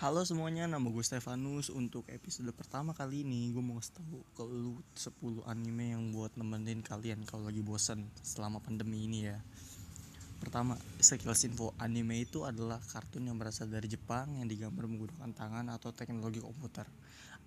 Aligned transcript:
Halo 0.00 0.24
semuanya, 0.24 0.64
nama 0.64 0.88
gue 0.88 1.04
Stefanus. 1.04 1.68
Untuk 1.68 2.08
episode 2.08 2.48
pertama 2.56 2.96
kali 2.96 3.20
ini 3.20 3.52
Gue 3.52 3.60
mau 3.60 3.76
ngasih 3.76 4.00
tau 4.00 4.24
ke 4.32 4.48
lu 4.48 4.80
10 4.96 5.44
anime 5.44 5.92
yang 5.92 6.08
buat 6.16 6.32
nemenin 6.40 6.80
kalian 6.80 7.20
kalau 7.28 7.52
lagi 7.52 7.60
bosen 7.60 8.08
selama 8.24 8.64
pandemi 8.64 9.04
ini 9.04 9.28
ya. 9.28 9.36
Pertama, 10.40 10.80
sekilas 11.04 11.44
info 11.44 11.76
Anime 11.76 12.16
itu 12.16 12.48
adalah 12.48 12.80
kartun 12.80 13.28
yang 13.28 13.36
berasal 13.36 13.68
dari 13.68 13.92
Jepang 13.92 14.40
Yang 14.40 14.56
digambar 14.56 14.88
menggunakan 14.88 15.36
tangan 15.36 15.68
atau 15.68 15.92
teknologi 15.92 16.40
komputer. 16.40 16.88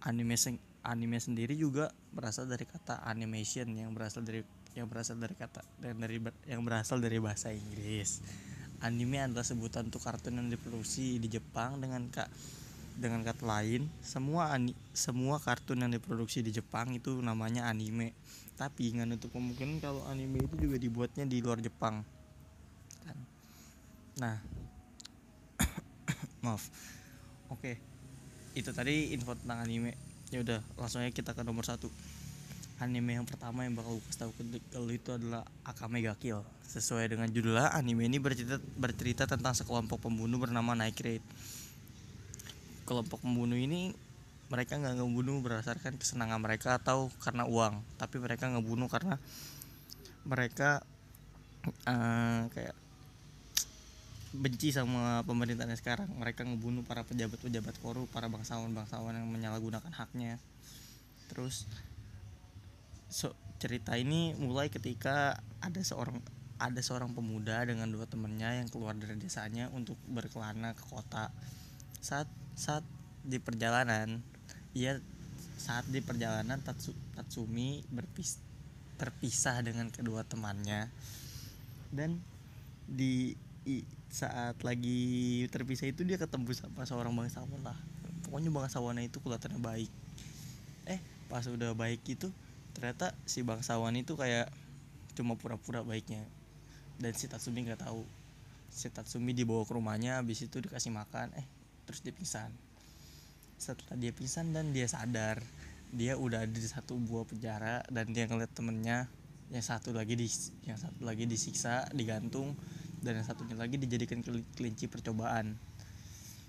Anime 0.06 0.38
seng- 0.38 0.62
anime 0.86 1.18
sendiri 1.18 1.58
juga 1.58 1.90
berasal 2.14 2.46
dari 2.46 2.70
kata 2.70 3.02
animation 3.10 3.74
yang 3.74 3.98
berasal 3.98 4.22
dari 4.22 4.46
yang 4.78 4.86
berasal 4.86 5.18
dari 5.18 5.34
kata 5.34 5.66
dan 5.82 5.98
dari 5.98 6.22
yang 6.46 6.62
berasal 6.62 7.02
dari 7.02 7.18
bahasa 7.18 7.50
Inggris 7.50 8.22
anime 8.84 9.24
adalah 9.24 9.48
sebutan 9.48 9.88
untuk 9.88 10.04
kartun 10.04 10.36
yang 10.36 10.52
diproduksi 10.52 11.18
di 11.18 11.32
Jepang 11.32 11.80
dengan 11.80 12.12
kak 12.12 12.28
dengan 12.94 13.26
kata 13.26 13.42
lain 13.42 13.90
semua 14.06 14.54
ani, 14.54 14.78
semua 14.94 15.42
kartun 15.42 15.82
yang 15.82 15.90
diproduksi 15.90 16.46
di 16.46 16.54
Jepang 16.54 16.94
itu 16.94 17.18
namanya 17.24 17.66
anime. 17.72 18.14
Tapi 18.54 18.94
nggak 18.94 19.08
nutup 19.10 19.34
kemungkinan 19.34 19.82
kalau 19.82 20.06
anime 20.06 20.46
itu 20.46 20.56
juga 20.70 20.78
dibuatnya 20.78 21.26
di 21.26 21.42
luar 21.42 21.58
Jepang. 21.64 22.06
Kan? 23.08 23.18
Nah 24.20 24.38
maaf. 26.46 26.70
Oke 27.50 27.80
itu 28.54 28.70
tadi 28.70 29.16
info 29.16 29.34
tentang 29.34 29.66
anime. 29.66 29.98
Ya 30.30 30.46
udah 30.46 30.60
langsung 30.78 31.02
aja 31.02 31.10
kita 31.10 31.34
ke 31.34 31.42
nomor 31.42 31.66
satu 31.66 31.90
anime 32.82 33.22
yang 33.22 33.28
pertama 33.28 33.66
yang 33.66 33.78
bakal 33.78 33.98
gue 33.98 34.16
tahu 34.18 34.32
ke 34.34 34.42
lu 34.80 34.94
itu 34.94 35.14
adalah 35.14 35.46
Akame 35.68 36.02
ga 36.02 36.18
Kill. 36.18 36.42
Sesuai 36.66 37.14
dengan 37.14 37.30
judulnya, 37.30 37.70
anime 37.74 38.10
ini 38.10 38.18
bercerita 38.18 38.58
bercerita 38.78 39.24
tentang 39.30 39.54
sekelompok 39.54 40.10
pembunuh 40.10 40.42
bernama 40.42 40.74
Night 40.74 40.98
Raid. 40.98 41.24
Kelompok 42.84 43.22
pembunuh 43.22 43.56
ini 43.56 43.94
mereka 44.50 44.78
nggak 44.78 45.00
ngebunuh 45.00 45.42
berdasarkan 45.42 45.98
kesenangan 45.98 46.42
mereka 46.42 46.78
atau 46.82 47.10
karena 47.22 47.46
uang, 47.46 47.82
tapi 47.98 48.18
mereka 48.22 48.50
ngebunuh 48.50 48.90
karena 48.90 49.16
mereka 50.26 50.84
uh, 51.88 52.50
kayak 52.52 52.76
benci 54.34 54.74
sama 54.74 55.22
pemerintahnya 55.24 55.78
sekarang. 55.78 56.10
Mereka 56.18 56.44
ngebunuh 56.44 56.82
para 56.82 57.06
pejabat-pejabat 57.06 57.78
korup, 57.80 58.10
para 58.10 58.26
bangsawan-bangsawan 58.28 59.14
yang 59.14 59.30
menyalahgunakan 59.30 59.94
haknya. 59.94 60.42
Terus 61.30 61.70
so, 63.14 63.38
cerita 63.62 63.94
ini 63.94 64.34
mulai 64.42 64.74
ketika 64.74 65.38
ada 65.62 65.82
seorang 65.86 66.18
ada 66.58 66.82
seorang 66.82 67.14
pemuda 67.14 67.62
dengan 67.62 67.86
dua 67.94 68.10
temannya 68.10 68.66
yang 68.66 68.68
keluar 68.74 68.98
dari 68.98 69.14
desanya 69.22 69.70
untuk 69.70 70.02
berkelana 70.10 70.74
ke 70.74 70.84
kota. 70.90 71.30
Saat 72.02 72.26
saat 72.58 72.82
di 73.22 73.38
perjalanan, 73.38 74.18
ia 74.74 74.98
saat 75.62 75.86
di 75.94 76.02
perjalanan 76.02 76.58
Tatsu, 76.66 76.92
Tatsumi 77.14 77.86
berpis, 77.94 78.42
terpisah 78.98 79.62
dengan 79.62 79.94
kedua 79.94 80.26
temannya. 80.26 80.90
Dan 81.94 82.18
di 82.90 83.38
i, 83.70 83.86
saat 84.10 84.58
lagi 84.66 85.46
terpisah 85.54 85.88
itu 85.88 86.02
dia 86.02 86.18
ketemu 86.18 86.50
sama 86.58 86.84
seorang 86.90 87.14
bangsawan 87.14 87.62
lah. 87.62 87.78
Pokoknya 88.26 88.50
bangsawan 88.50 88.98
itu 89.06 89.22
kelihatannya 89.22 89.62
baik. 89.62 89.92
Eh 90.90 91.00
pas 91.32 91.46
udah 91.48 91.72
baik 91.74 92.04
itu 92.08 92.30
ternyata 92.74 93.14
si 93.24 93.46
bangsawan 93.46 93.94
itu 93.96 94.18
kayak 94.18 94.50
cuma 95.14 95.38
pura-pura 95.38 95.86
baiknya. 95.86 96.26
Dan 96.98 97.14
si 97.18 97.30
Tatsumi 97.30 97.66
nggak 97.66 97.86
tahu. 97.86 98.06
Si 98.74 98.90
Tatsumi 98.90 99.34
dibawa 99.34 99.66
ke 99.66 99.74
rumahnya 99.78 100.22
habis 100.22 100.42
itu 100.42 100.58
dikasih 100.62 100.94
makan 100.94 101.30
eh 101.38 101.46
terus 101.86 102.02
dia 102.02 102.14
pingsan. 102.14 102.50
Setelah 103.62 103.96
dia 103.96 104.12
pingsan 104.12 104.52
dan 104.52 104.74
dia 104.74 104.90
sadar 104.90 105.40
dia 105.94 106.18
udah 106.18 106.42
ada 106.42 106.58
di 106.58 106.66
satu 106.66 106.98
buah 106.98 107.30
penjara 107.30 107.86
dan 107.94 108.10
dia 108.10 108.26
ngeliat 108.26 108.50
temennya 108.50 109.06
yang 109.54 109.62
satu 109.62 109.94
lagi 109.94 110.18
di 110.18 110.26
yang 110.66 110.82
satu 110.82 111.06
lagi 111.06 111.30
disiksa 111.30 111.86
digantung 111.94 112.58
dan 113.06 113.22
yang 113.22 113.28
satunya 113.28 113.54
lagi 113.54 113.78
dijadikan 113.78 114.26
kelinci 114.58 114.90
percobaan. 114.90 115.54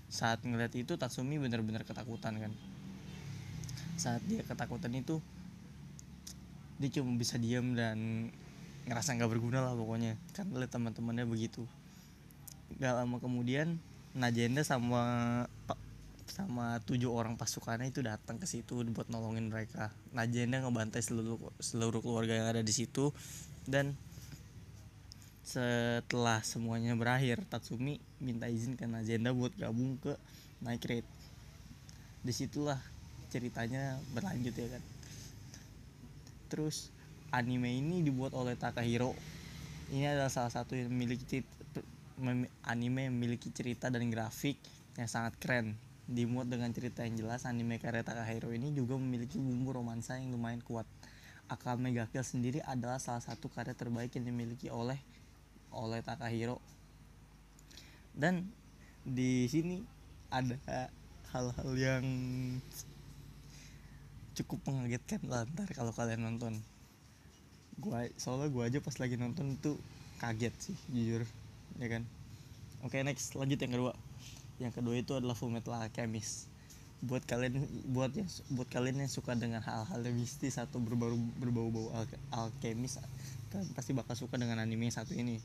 Saat 0.08 0.48
ngeliat 0.48 0.72
itu 0.72 0.96
Tatsumi 0.96 1.36
benar-benar 1.36 1.84
ketakutan 1.84 2.40
kan? 2.40 2.52
Saat 4.00 4.24
dia 4.24 4.40
ketakutan 4.48 4.96
itu 4.96 5.20
dia 6.78 6.90
cuma 7.00 7.14
bisa 7.14 7.38
diam 7.38 7.74
dan 7.78 8.30
ngerasa 8.84 9.16
nggak 9.16 9.30
berguna 9.30 9.64
lah 9.64 9.72
pokoknya. 9.72 10.18
Kan 10.36 10.52
lihat 10.52 10.74
teman-temannya 10.74 11.24
begitu. 11.24 11.64
Gak 12.80 12.94
lama 12.96 13.16
kemudian 13.22 13.78
Najenda 14.14 14.62
sama 14.62 15.02
sama 16.24 16.78
tujuh 16.86 17.10
orang 17.12 17.36
pasukannya 17.36 17.92
itu 17.92 18.00
datang 18.00 18.40
ke 18.40 18.46
situ 18.46 18.82
buat 18.94 19.10
nolongin 19.10 19.50
mereka. 19.50 19.90
Najenda 20.14 20.62
ngebantai 20.62 21.02
seluruh 21.02 21.38
seluruh 21.58 22.00
keluarga 22.02 22.34
yang 22.34 22.48
ada 22.50 22.62
di 22.62 22.74
situ. 22.74 23.10
Dan 23.64 23.94
setelah 25.44 26.40
semuanya 26.40 26.96
berakhir 26.96 27.44
Tatsumi 27.48 28.00
minta 28.22 28.48
izin 28.48 28.78
ke 28.78 28.86
Najenda 28.88 29.30
buat 29.34 29.52
gabung 29.54 29.98
ke 29.98 30.14
Night 30.62 30.84
Raid. 30.86 31.06
Di 32.24 32.32
situlah 32.32 32.80
ceritanya 33.34 33.98
berlanjut 34.14 34.54
ya 34.54 34.68
kan 34.78 34.93
terus 36.54 36.94
anime 37.34 37.66
ini 37.66 38.06
dibuat 38.06 38.30
oleh 38.30 38.54
Takahiro. 38.54 39.10
Ini 39.90 40.14
adalah 40.14 40.30
salah 40.30 40.54
satu 40.54 40.78
yang 40.78 40.86
memiliki 40.86 41.42
anime 42.62 43.10
memiliki 43.10 43.50
cerita 43.50 43.90
dan 43.90 44.06
grafik 44.06 44.54
yang 44.94 45.10
sangat 45.10 45.34
keren. 45.42 45.74
Dimuat 46.06 46.46
dengan 46.46 46.70
cerita 46.70 47.02
yang 47.02 47.18
jelas 47.18 47.42
anime 47.42 47.82
karya 47.82 48.06
Takahiro 48.06 48.54
ini 48.54 48.70
juga 48.70 48.94
memiliki 48.94 49.34
bumbu 49.42 49.74
romansa 49.74 50.14
yang 50.14 50.30
lumayan 50.30 50.62
kuat. 50.62 50.86
Akame 51.50 51.90
ga 51.90 52.06
Kill 52.06 52.22
sendiri 52.22 52.62
adalah 52.62 53.02
salah 53.02 53.20
satu 53.20 53.50
karya 53.50 53.74
terbaik 53.74 54.14
yang 54.14 54.30
dimiliki 54.30 54.70
oleh 54.70 55.02
oleh 55.74 56.06
Takahiro. 56.06 56.62
Dan 58.14 58.46
di 59.02 59.50
sini 59.50 59.82
ada 60.30 60.54
hal-hal 61.34 61.70
yang 61.74 62.06
cukup 64.34 64.60
mengagetkan 64.66 65.22
lah 65.30 65.46
ntar 65.54 65.70
kalau 65.72 65.94
kalian 65.94 66.26
nonton. 66.26 66.58
Gua 67.78 68.06
soalnya 68.18 68.50
gua 68.50 68.70
aja 68.70 68.78
pas 68.82 68.94
lagi 68.98 69.14
nonton 69.18 69.54
itu 69.58 69.78
kaget 70.22 70.54
sih 70.58 70.76
jujur 70.90 71.22
ya 71.78 71.86
kan? 71.90 72.02
Oke 72.86 73.00
next 73.02 73.34
lanjut 73.38 73.58
yang 73.58 73.72
kedua. 73.72 73.92
Yang 74.62 74.72
kedua 74.78 74.94
itu 74.94 75.12
adalah 75.18 75.34
Fullmetal 75.34 75.74
Alchemist. 75.74 76.46
Buat 77.04 77.26
kalian 77.26 77.60
buat 77.90 78.14
yang 78.14 78.30
buat 78.54 78.68
kalian 78.70 79.04
yang 79.04 79.10
suka 79.12 79.36
dengan 79.36 79.60
hal-hal 79.60 80.00
mistis 80.14 80.56
atau 80.56 80.80
berbau 80.80 81.18
berbau-bau 81.36 81.92
al 81.92 82.06
alkemis 82.32 82.96
kalian 83.54 83.70
pasti 83.76 83.94
bakal 83.94 84.18
suka 84.18 84.34
dengan 84.34 84.58
anime 84.58 84.90
yang 84.90 84.96
satu 84.98 85.14
ini 85.14 85.38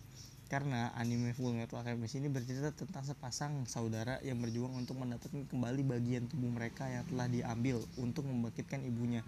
karena 0.49 0.89
anime 0.97 1.37
Full 1.37 1.53
Metal 1.53 1.77
Alchemist 1.77 2.17
ini 2.17 2.25
bercerita 2.25 2.73
tentang 2.73 3.05
sepasang 3.05 3.69
saudara 3.69 4.17
yang 4.25 4.41
berjuang 4.41 4.73
untuk 4.73 4.97
mendapatkan 4.97 5.45
kembali 5.45 5.85
bagian 5.85 6.25
tubuh 6.25 6.49
mereka 6.49 6.89
yang 6.89 7.05
telah 7.05 7.29
diambil 7.29 7.77
untuk 8.01 8.25
membangkitkan 8.25 8.81
ibunya. 8.81 9.21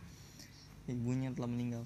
Ibunya 0.89 1.29
yang 1.29 1.37
telah 1.37 1.45
meninggal. 1.53 1.85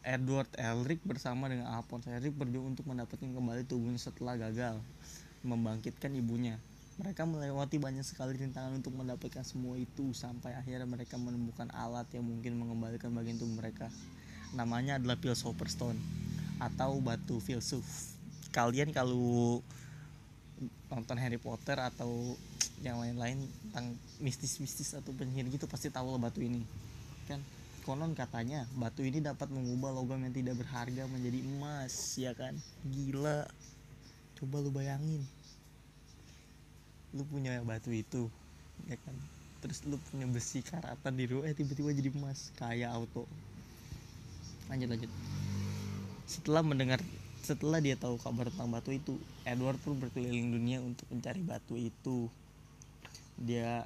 Edward, 0.00 0.48
Elric 0.56 1.04
bersama 1.04 1.52
dengan 1.52 1.68
Alphonse 1.68 2.08
Elric 2.08 2.32
berjuang 2.32 2.72
untuk 2.72 2.88
mendapatkan 2.88 3.28
kembali 3.28 3.68
tubuhnya 3.68 4.00
setelah 4.00 4.40
gagal 4.40 4.80
membangkitkan 5.44 6.16
ibunya. 6.16 6.56
Mereka 6.96 7.28
melewati 7.28 7.76
banyak 7.76 8.08
sekali 8.08 8.40
rintangan 8.40 8.80
untuk 8.80 8.96
mendapatkan 8.96 9.44
semua 9.44 9.76
itu 9.76 10.16
sampai 10.16 10.56
akhirnya 10.56 10.88
mereka 10.88 11.20
menemukan 11.20 11.68
alat 11.76 12.08
yang 12.16 12.24
mungkin 12.24 12.56
mengembalikan 12.56 13.12
bagian 13.12 13.36
tubuh 13.36 13.60
mereka. 13.60 13.92
Namanya 14.56 14.96
adalah 14.96 15.20
Philosopher 15.20 15.68
Stone 15.68 16.00
atau 16.62 17.02
batu 17.02 17.42
filsuf 17.42 18.13
kalian 18.54 18.94
kalau 18.94 19.58
nonton 20.86 21.18
Harry 21.18 21.42
Potter 21.42 21.74
atau 21.74 22.38
yang 22.86 23.02
lain-lain 23.02 23.42
tentang 23.66 23.98
mistis-mistis 24.22 24.94
atau 24.94 25.10
penyihir 25.10 25.50
gitu 25.50 25.66
pasti 25.66 25.90
tahu 25.90 26.14
lah 26.14 26.30
batu 26.30 26.38
ini. 26.38 26.62
Kan 27.26 27.42
konon 27.82 28.14
katanya 28.14 28.64
batu 28.78 29.02
ini 29.02 29.18
dapat 29.18 29.50
mengubah 29.50 29.90
logam 29.90 30.22
yang 30.22 30.30
tidak 30.30 30.62
berharga 30.62 31.10
menjadi 31.10 31.42
emas 31.42 31.94
ya 32.14 32.30
kan? 32.32 32.54
Gila. 32.86 33.50
Coba 34.38 34.62
lu 34.62 34.70
bayangin. 34.70 35.26
Lu 37.10 37.26
punya 37.26 37.58
batu 37.66 37.90
itu 37.90 38.30
ya 38.86 38.94
kan? 39.02 39.16
Terus 39.64 39.82
lu 39.88 39.98
punya 40.12 40.30
besi 40.30 40.62
karatan 40.62 41.12
di 41.16 41.24
rumah 41.26 41.50
eh 41.50 41.56
tiba-tiba 41.56 41.90
jadi 41.90 42.10
emas 42.14 42.54
kayak 42.54 42.94
auto. 42.94 43.26
Lanjut 44.70 44.88
lanjut. 44.94 45.10
Setelah 46.24 46.62
mendengar 46.62 47.00
setelah 47.44 47.76
dia 47.76 47.92
tahu 48.00 48.16
kabar 48.16 48.48
tentang 48.48 48.72
batu 48.72 48.88
itu 48.88 49.20
Edward 49.44 49.76
pun 49.84 50.00
berkeliling 50.00 50.48
dunia 50.48 50.80
untuk 50.80 51.04
mencari 51.12 51.44
batu 51.44 51.76
itu. 51.76 52.32
Dia 53.36 53.84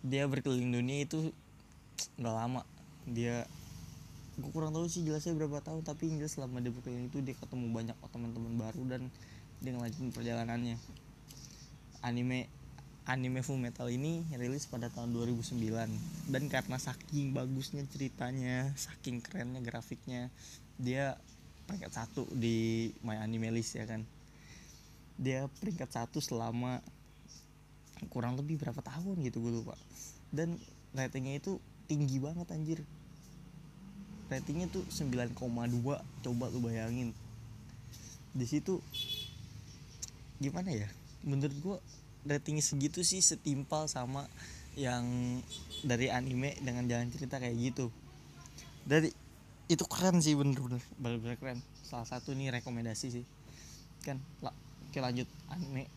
dia 0.00 0.24
berkeliling 0.24 0.72
dunia 0.72 1.04
itu 1.04 1.28
nggak 2.16 2.34
lama. 2.34 2.64
Dia 3.04 3.44
gue 4.36 4.50
kurang 4.52 4.72
tahu 4.72 4.88
sih 4.88 5.04
jelasnya 5.04 5.36
berapa 5.36 5.60
tahun 5.60 5.84
tapi 5.84 6.12
jelas 6.16 6.36
selama 6.36 6.64
dia 6.64 6.72
berkeliling 6.72 7.12
itu 7.12 7.20
dia 7.20 7.36
ketemu 7.36 7.72
banyak 7.72 7.96
teman-teman 8.08 8.52
baru 8.56 8.82
dan 8.88 9.02
dia 9.60 9.76
ngelanjutin 9.76 10.16
perjalanannya. 10.16 10.80
Anime 12.00 12.48
anime 13.06 13.40
Full 13.46 13.62
Metal 13.62 13.86
ini 13.86 14.26
rilis 14.34 14.66
pada 14.66 14.90
tahun 14.90 15.14
2009 15.14 15.54
dan 16.26 16.42
karena 16.50 16.76
saking 16.76 17.30
bagusnya 17.30 17.86
ceritanya 17.86 18.74
saking 18.74 19.22
kerennya 19.22 19.62
grafiknya 19.62 20.28
dia 20.76 21.16
peringkat 21.66 21.92
satu 21.92 22.22
di 22.30 22.88
My 23.02 23.18
Anime 23.18 23.50
List 23.50 23.74
ya 23.74 23.84
kan? 23.84 24.06
Dia 25.18 25.50
peringkat 25.58 25.90
satu 25.90 26.22
selama 26.22 26.78
kurang 28.12 28.38
lebih 28.38 28.62
berapa 28.62 28.78
tahun 28.80 29.18
gitu 29.26 29.42
gue 29.42 29.52
lupa. 29.62 29.74
Dan 30.30 30.54
ratingnya 30.94 31.42
itu 31.42 31.58
tinggi 31.90 32.22
banget 32.22 32.46
anjir. 32.54 32.80
Ratingnya 34.30 34.70
tuh 34.70 34.86
9,2 34.86 35.34
coba 36.22 36.44
lu 36.54 36.60
bayangin. 36.62 37.10
Di 38.30 38.46
situ 38.46 38.78
gimana 40.38 40.70
ya? 40.70 40.88
Menurut 41.26 41.56
gua 41.64 41.78
ratingnya 42.26 42.62
segitu 42.62 43.06
sih 43.06 43.22
setimpal 43.22 43.86
sama 43.86 44.26
yang 44.76 45.06
dari 45.86 46.12
anime 46.12 46.58
dengan 46.60 46.84
jalan 46.84 47.08
cerita 47.08 47.40
kayak 47.40 47.56
gitu. 47.56 47.88
Dari 48.84 49.08
itu 49.66 49.82
keren 49.88 50.20
sih 50.20 50.36
bener-bener 50.36 50.82
bener-bener 51.00 51.38
keren. 51.40 51.58
Salah 51.86 52.06
satu 52.06 52.36
nih 52.36 52.52
rekomendasi 52.60 53.06
sih. 53.08 53.24
Kan 54.04 54.20
oke 54.42 54.98
lanjut 54.98 55.26
anime. 55.48 55.88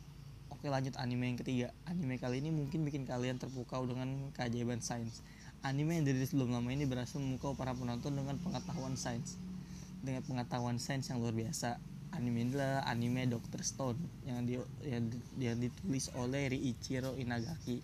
Oke 0.50 0.72
lanjut 0.72 0.96
anime 0.96 1.36
yang 1.36 1.40
ketiga. 1.40 1.68
Anime 1.86 2.16
kali 2.18 2.40
ini 2.40 2.50
mungkin 2.50 2.88
bikin 2.88 3.04
kalian 3.04 3.38
terpukau 3.38 3.84
dengan 3.86 4.32
keajaiban 4.34 4.80
sains. 4.80 5.22
Anime 5.60 6.00
yang 6.00 6.08
dari 6.08 6.24
sebelum 6.24 6.56
lama 6.56 6.72
ini 6.72 6.88
berhasil 6.88 7.20
memukau 7.20 7.52
para 7.52 7.76
penonton 7.76 8.16
dengan 8.16 8.40
pengetahuan 8.40 8.96
sains. 8.96 9.36
Dengan 10.00 10.24
pengetahuan 10.24 10.80
sains 10.80 11.12
yang 11.12 11.20
luar 11.20 11.36
biasa 11.36 11.76
anime 12.20 12.52
adalah 12.52 12.84
anime 12.84 13.32
Doctor 13.32 13.64
Stone 13.64 13.96
yang 14.28 14.44
di 14.44 14.60
yang, 14.84 15.08
yang 15.40 15.56
ditulis 15.56 16.12
oleh 16.20 16.52
Riichiro 16.52 17.16
Inagaki. 17.16 17.80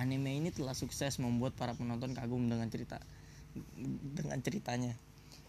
Anime 0.00 0.40
ini 0.40 0.48
telah 0.48 0.72
sukses 0.72 1.20
membuat 1.20 1.52
para 1.52 1.76
penonton 1.76 2.16
kagum 2.16 2.48
dengan 2.48 2.68
cerita 2.72 2.96
dengan 4.16 4.40
ceritanya. 4.40 4.96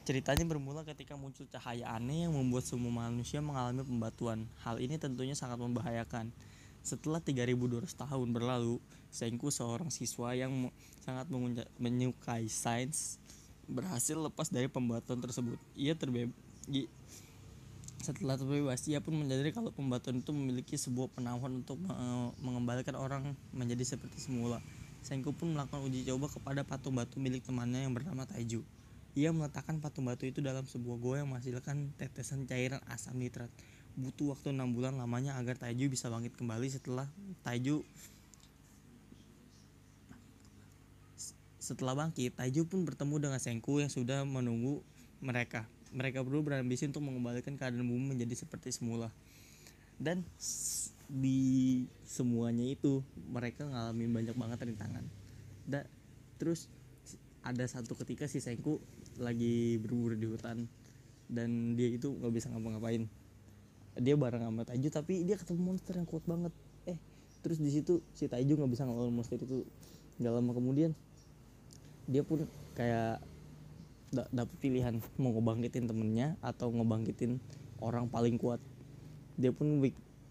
Ceritanya 0.04 0.48
bermula 0.48 0.88
ketika 0.88 1.20
muncul 1.20 1.44
cahaya 1.52 1.92
aneh 1.92 2.28
yang 2.28 2.36
membuat 2.36 2.64
semua 2.64 3.08
manusia 3.08 3.44
mengalami 3.44 3.84
pembatuan. 3.84 4.48
Hal 4.64 4.80
ini 4.80 4.96
tentunya 4.96 5.36
sangat 5.36 5.60
membahayakan. 5.60 6.32
Setelah 6.80 7.20
3200 7.20 7.92
tahun 7.92 8.32
berlalu, 8.32 8.80
Senku 9.12 9.52
seorang 9.52 9.92
siswa 9.92 10.32
yang 10.32 10.72
sangat 11.04 11.28
menyukai 11.76 12.48
sains 12.48 13.20
berhasil 13.68 14.16
lepas 14.16 14.48
dari 14.48 14.72
pembatuan 14.72 15.20
tersebut. 15.20 15.60
Ia 15.76 15.92
terbebas 15.92 16.47
setelah 17.98 18.40
terbebas 18.40 18.80
ia 18.88 19.04
pun 19.04 19.20
menyadari 19.20 19.52
kalau 19.52 19.74
pembatuan 19.76 20.24
itu 20.24 20.32
memiliki 20.32 20.76
sebuah 20.80 21.12
penawaran 21.12 21.60
untuk 21.66 21.76
mengembalikan 22.40 22.96
orang 22.96 23.36
menjadi 23.52 23.98
seperti 23.98 24.22
semula. 24.24 24.64
Senku 25.04 25.32
pun 25.36 25.52
melakukan 25.56 25.84
uji 25.88 26.08
coba 26.08 26.28
kepada 26.32 26.62
patung 26.64 26.96
batu 26.96 27.20
milik 27.20 27.44
temannya 27.44 27.84
yang 27.88 27.96
bernama 27.96 28.28
Taiju. 28.28 28.64
Ia 29.18 29.34
meletakkan 29.34 29.80
patung 29.82 30.06
batu 30.06 30.28
itu 30.30 30.44
dalam 30.44 30.64
sebuah 30.68 30.98
goa 31.00 31.16
yang 31.24 31.32
menghasilkan 31.32 31.96
tetesan 31.96 32.46
cairan 32.46 32.84
asam 32.92 33.18
nitrat. 33.18 33.50
Butuh 33.98 34.36
waktu 34.38 34.54
6 34.54 34.62
bulan 34.72 34.96
lamanya 35.00 35.36
agar 35.36 35.58
Taiju 35.58 35.90
bisa 35.90 36.12
bangkit 36.12 36.38
kembali 36.38 36.68
setelah 36.70 37.08
Taiju 37.44 37.82
setelah 41.58 41.98
bangkit, 41.98 42.40
Taiju 42.40 42.64
pun 42.64 42.88
bertemu 42.88 43.28
dengan 43.28 43.40
Senku 43.44 43.84
yang 43.84 43.92
sudah 43.92 44.24
menunggu 44.24 44.80
mereka 45.20 45.68
mereka 45.94 46.24
berdua 46.24 46.44
berambisi 46.44 46.88
untuk 46.88 47.04
mengembalikan 47.04 47.56
keadaan 47.56 47.88
bumi 47.88 48.18
menjadi 48.18 48.34
seperti 48.34 48.74
semula. 48.74 49.12
Dan 49.98 50.22
di 51.08 51.84
semuanya 52.04 52.68
itu 52.68 53.02
mereka 53.32 53.66
ngalamin 53.66 54.12
banyak 54.12 54.36
banget 54.36 54.60
rintangan. 54.68 55.06
Dan 55.64 55.84
terus 56.38 56.68
ada 57.42 57.64
satu 57.64 57.96
ketika 57.96 58.28
si 58.28 58.44
Senku 58.44 58.84
lagi 59.18 59.80
berburu 59.80 60.20
di 60.20 60.28
hutan 60.28 60.68
dan 61.32 61.80
dia 61.80 61.88
itu 61.92 62.12
nggak 62.12 62.34
bisa 62.36 62.52
ngapa-ngapain. 62.52 63.08
Dia 63.98 64.14
bareng 64.14 64.44
sama 64.46 64.62
Taiju 64.68 64.90
tapi 64.94 65.26
dia 65.26 65.40
ketemu 65.40 65.74
monster 65.74 65.98
yang 65.98 66.06
kuat 66.06 66.28
banget. 66.28 66.54
Eh 66.86 67.00
terus 67.42 67.58
di 67.58 67.72
situ 67.72 68.04
si 68.14 68.28
Taiju 68.28 68.60
nggak 68.60 68.72
bisa 68.72 68.84
ngelawan 68.84 69.16
monster 69.16 69.40
itu. 69.40 69.64
Gak 70.18 70.34
lama 70.34 70.50
kemudian 70.50 70.98
dia 72.10 72.26
pun 72.26 72.48
kayak 72.74 73.22
dapat 74.12 74.56
pilihan 74.64 75.04
mau 75.20 75.36
ngebangkitin 75.36 75.86
temennya 75.92 76.40
atau 76.40 76.72
ngebangkitin 76.72 77.44
orang 77.84 78.08
paling 78.08 78.40
kuat. 78.40 78.64
Dia 79.36 79.52
pun 79.52 79.84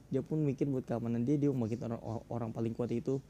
dia 0.09 0.23
pun 0.23 0.41
mikir 0.47 0.71
buat 0.71 0.87
keamanan 0.87 1.27
dia 1.27 1.37
dia 1.37 1.51
membangkit 1.53 1.83
orang 1.85 2.01
orang 2.31 2.51
paling 2.57 2.73
kuat 2.73 2.91
itu. 2.95 3.21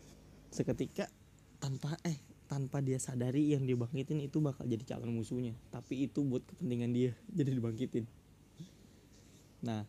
Seketika 0.54 1.10
tanpa 1.58 1.98
eh 2.06 2.16
tanpa 2.46 2.78
dia 2.78 3.02
sadari 3.02 3.50
yang 3.50 3.66
dia 3.66 3.74
bangkitin 3.74 4.22
itu 4.22 4.38
bakal 4.38 4.64
jadi 4.70 4.94
calon 4.94 5.18
musuhnya. 5.18 5.58
Tapi 5.74 6.06
itu 6.06 6.22
buat 6.22 6.46
kepentingan 6.46 6.90
dia 6.94 7.10
jadi 7.38 7.50
dibangkitin. 7.50 8.06
Nah 9.66 9.82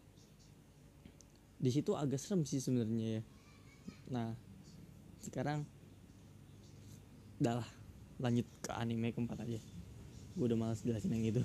di 1.57 1.69
situ 1.73 1.93
agak 1.93 2.17
serem 2.17 2.45
sih 2.49 2.57
sebenarnya 2.57 3.21
ya. 3.21 3.23
Nah 4.09 4.33
sekarang 5.21 5.69
dah 7.37 7.61
lanjut 8.17 8.49
ke 8.65 8.73
anime 8.73 9.13
keempat 9.13 9.45
aja 9.45 9.61
gue 10.37 10.45
udah 10.45 10.59
malas 10.69 10.85
jelasin 10.85 11.17
yang 11.17 11.33
itu. 11.33 11.41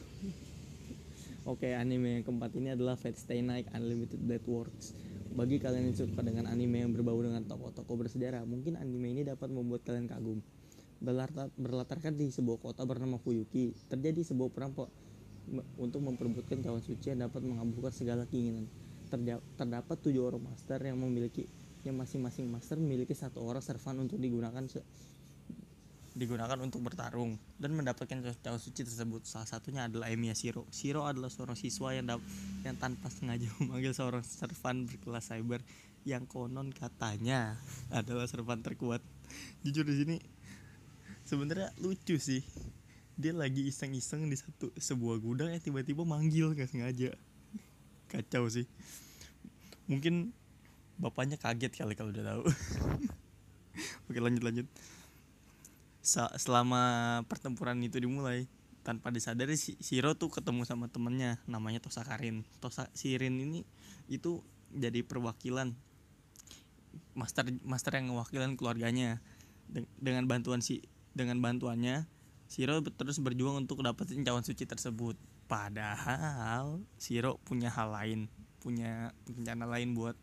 Oke 1.49 1.73
anime 1.73 2.21
yang 2.21 2.25
keempat 2.29 2.53
ini 2.61 2.77
adalah 2.77 2.95
Fate 2.95 3.17
Stay 3.17 3.41
Night 3.41 3.67
Unlimited 3.73 4.21
Blade 4.21 4.45
Works. 4.45 4.93
Bagi 5.33 5.57
kalian 5.57 5.91
yang 5.91 5.97
suka 5.97 6.21
dengan 6.21 6.45
anime 6.45 6.85
yang 6.85 6.93
berbau 6.93 7.17
dengan 7.25 7.41
tokoh-tokoh 7.49 8.05
bersejarah 8.05 8.45
mungkin 8.45 8.77
anime 8.77 9.17
ini 9.17 9.25
dapat 9.25 9.49
membuat 9.49 9.81
kalian 9.89 10.13
kagum. 10.13 10.45
Berlatar, 11.01 11.49
berlatarkan 11.57 12.15
di 12.15 12.29
sebuah 12.29 12.61
kota 12.61 12.85
bernama 12.85 13.17
Fuyuki 13.17 13.73
terjadi 13.89 14.23
sebuah 14.23 14.53
perang 14.53 14.77
untuk 15.81 16.01
memperebutkan 16.05 16.61
cawan 16.63 16.85
suci 16.85 17.17
yang 17.17 17.27
dapat 17.27 17.43
mengabulkan 17.43 17.91
segala 17.97 18.29
keinginan. 18.29 18.69
Terdapat 19.57 19.97
tujuh 20.05 20.21
orang 20.21 20.53
master 20.53 20.79
yang 20.85 21.01
memiliki 21.01 21.49
yang 21.83 21.99
masing-masing 21.99 22.47
master 22.47 22.79
memiliki 22.79 23.17
satu 23.17 23.43
orang 23.43 23.65
servan 23.65 24.07
untuk 24.07 24.21
digunakan 24.23 24.63
digunakan 26.13 26.61
untuk 26.61 26.85
bertarung 26.85 27.41
dan 27.57 27.73
mendapatkan 27.73 28.21
cawan 28.45 28.61
suci 28.61 28.85
tersebut. 28.85 29.25
Salah 29.25 29.49
satunya 29.49 29.89
adalah 29.89 30.13
Emiya 30.13 30.37
Shiro. 30.37 30.69
Shiro 30.69 31.09
adalah 31.09 31.33
seorang 31.33 31.57
siswa 31.57 31.97
yang 31.97 32.05
yang 32.65 32.77
tanpa 32.77 33.09
sengaja 33.09 33.49
memanggil 33.61 33.97
seorang 33.97 34.21
servan 34.21 34.85
berkelas 34.85 35.33
cyber 35.33 35.65
yang 36.05 36.29
konon 36.29 36.75
katanya 36.75 37.57
adalah 37.99 38.29
servan 38.29 38.61
terkuat. 38.61 39.01
Jujur 39.65 39.89
di 39.89 39.97
sini 39.97 40.17
sebenarnya 41.25 41.73
lucu 41.81 42.21
sih. 42.21 42.45
Dia 43.13 43.37
lagi 43.37 43.69
iseng-iseng 43.69 44.25
di 44.29 44.37
satu 44.37 44.73
sebuah 44.73 45.21
gudang 45.21 45.53
yang 45.53 45.61
tiba-tiba 45.61 46.05
manggil 46.05 46.53
gak 46.57 46.69
sengaja. 46.69 47.13
Kacau 48.09 48.49
sih. 48.49 48.69
Mungkin 49.89 50.33
bapaknya 50.97 51.37
kaget 51.41 51.73
kali 51.73 51.93
kalau 51.97 52.13
udah 52.13 52.25
tahu. 52.25 52.43
Oke 54.09 54.21
lanjut 54.21 54.45
lanjut 54.45 54.69
selama 56.03 57.23
pertempuran 57.31 57.79
itu 57.81 58.03
dimulai 58.03 58.51
tanpa 58.83 59.15
disadari 59.15 59.55
si 59.55 59.79
tuh 59.79 60.29
ketemu 60.29 60.67
sama 60.67 60.91
temennya 60.91 61.39
namanya 61.47 61.79
Tosa 61.79 62.03
Karin. 62.03 62.43
Tosa 62.59 62.91
Sirin 62.93 63.39
ini 63.39 63.63
itu 64.11 64.43
jadi 64.75 65.07
perwakilan 65.07 65.73
master 67.15 67.55
master 67.63 68.03
yang 68.03 68.11
mewakilan 68.11 68.59
keluarganya. 68.59 69.23
Dengan 69.73 70.29
bantuan 70.29 70.61
si 70.61 70.85
dengan 71.17 71.41
bantuannya 71.41 72.05
Shiro 72.53 72.85
terus 72.85 73.17
berjuang 73.17 73.65
untuk 73.65 73.81
dapetin 73.81 74.27
cawan 74.27 74.45
suci 74.45 74.69
tersebut. 74.69 75.17
Padahal 75.49 76.85
Shiro 77.01 77.41
punya 77.47 77.73
hal 77.73 77.89
lain 77.95 78.29
punya 78.61 79.11
rencana 79.27 79.67
lain 79.67 79.97
buat 79.97 80.15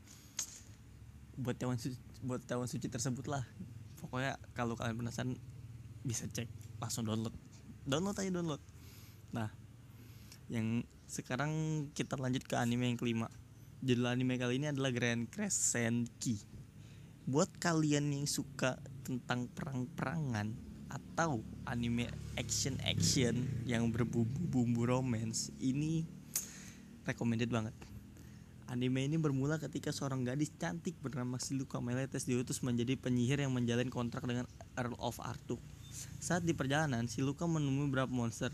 buat 1.35 1.59
cawan 1.59 1.75
suci 1.75 1.99
buat 2.23 2.43
cawan 2.45 2.67
suci 2.69 2.87
tersebut 2.91 3.25
lah. 3.25 3.43
Pokoknya 3.97 4.37
kalau 4.53 4.77
kalian 4.77 4.95
penasaran 5.01 5.35
bisa 6.03 6.25
cek 6.27 6.47
langsung 6.79 7.07
download. 7.07 7.35
Download 7.83 8.17
aja 8.17 8.31
download. 8.31 8.63
Nah 9.35 9.49
yang 10.49 10.83
sekarang 11.09 11.85
kita 11.93 12.17
lanjut 12.17 12.45
ke 12.45 12.55
anime 12.57 12.93
yang 12.93 12.99
kelima. 12.99 13.27
Judul 13.79 14.11
anime 14.11 14.35
kali 14.35 14.59
ini 14.59 14.67
adalah 14.69 14.91
Grand 14.91 15.25
Crescent 15.31 16.11
Key 16.19 16.37
buat 17.29 17.49
kalian 17.61 18.09
yang 18.09 18.25
suka 18.25 18.81
tentang 19.05 19.45
perang-perangan 19.53 20.49
atau 20.89 21.45
anime 21.69 22.09
action-action 22.33 23.65
yang 23.69 23.93
berbumbu-bumbu 23.93 24.89
romance 24.89 25.53
ini 25.61 26.09
recommended 27.05 27.53
banget. 27.53 27.77
Anime 28.69 29.05
ini 29.05 29.17
bermula 29.17 29.61
ketika 29.61 29.93
seorang 29.93 30.25
gadis 30.25 30.49
cantik 30.57 30.97
bernama 31.01 31.37
Siluka 31.37 31.77
Meletes 31.81 32.25
diutus 32.25 32.61
menjadi 32.65 32.97
penyihir 32.97 33.41
yang 33.41 33.53
menjalin 33.53 33.89
kontrak 33.93 34.25
dengan 34.25 34.45
Earl 34.77 34.97
of 34.97 35.17
Artuk 35.21 35.61
saat 36.19 36.43
di 36.43 36.53
perjalanan, 36.53 37.07
si 37.07 37.23
Luka 37.23 37.47
menemui 37.47 37.89
beberapa 37.89 38.11
monster. 38.11 38.51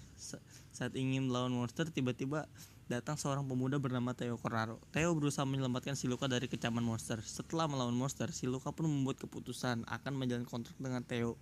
Saat 0.76 0.94
ingin 0.96 1.28
melawan 1.28 1.52
monster, 1.52 1.88
tiba-tiba 1.90 2.46
datang 2.86 3.18
seorang 3.18 3.42
pemuda 3.50 3.82
bernama 3.82 4.14
Theo 4.14 4.38
Corraro. 4.38 4.78
Theo 4.94 5.18
berusaha 5.18 5.42
menyelamatkan 5.44 5.98
Siluka 5.98 6.30
dari 6.30 6.46
kecaman 6.46 6.86
monster. 6.86 7.18
Setelah 7.26 7.66
melawan 7.66 7.98
monster, 7.98 8.30
Siluka 8.30 8.70
pun 8.70 8.86
membuat 8.86 9.18
keputusan 9.18 9.90
akan 9.90 10.14
menjalin 10.14 10.46
kontrak 10.46 10.78
dengan 10.78 11.02
Theo. 11.02 11.40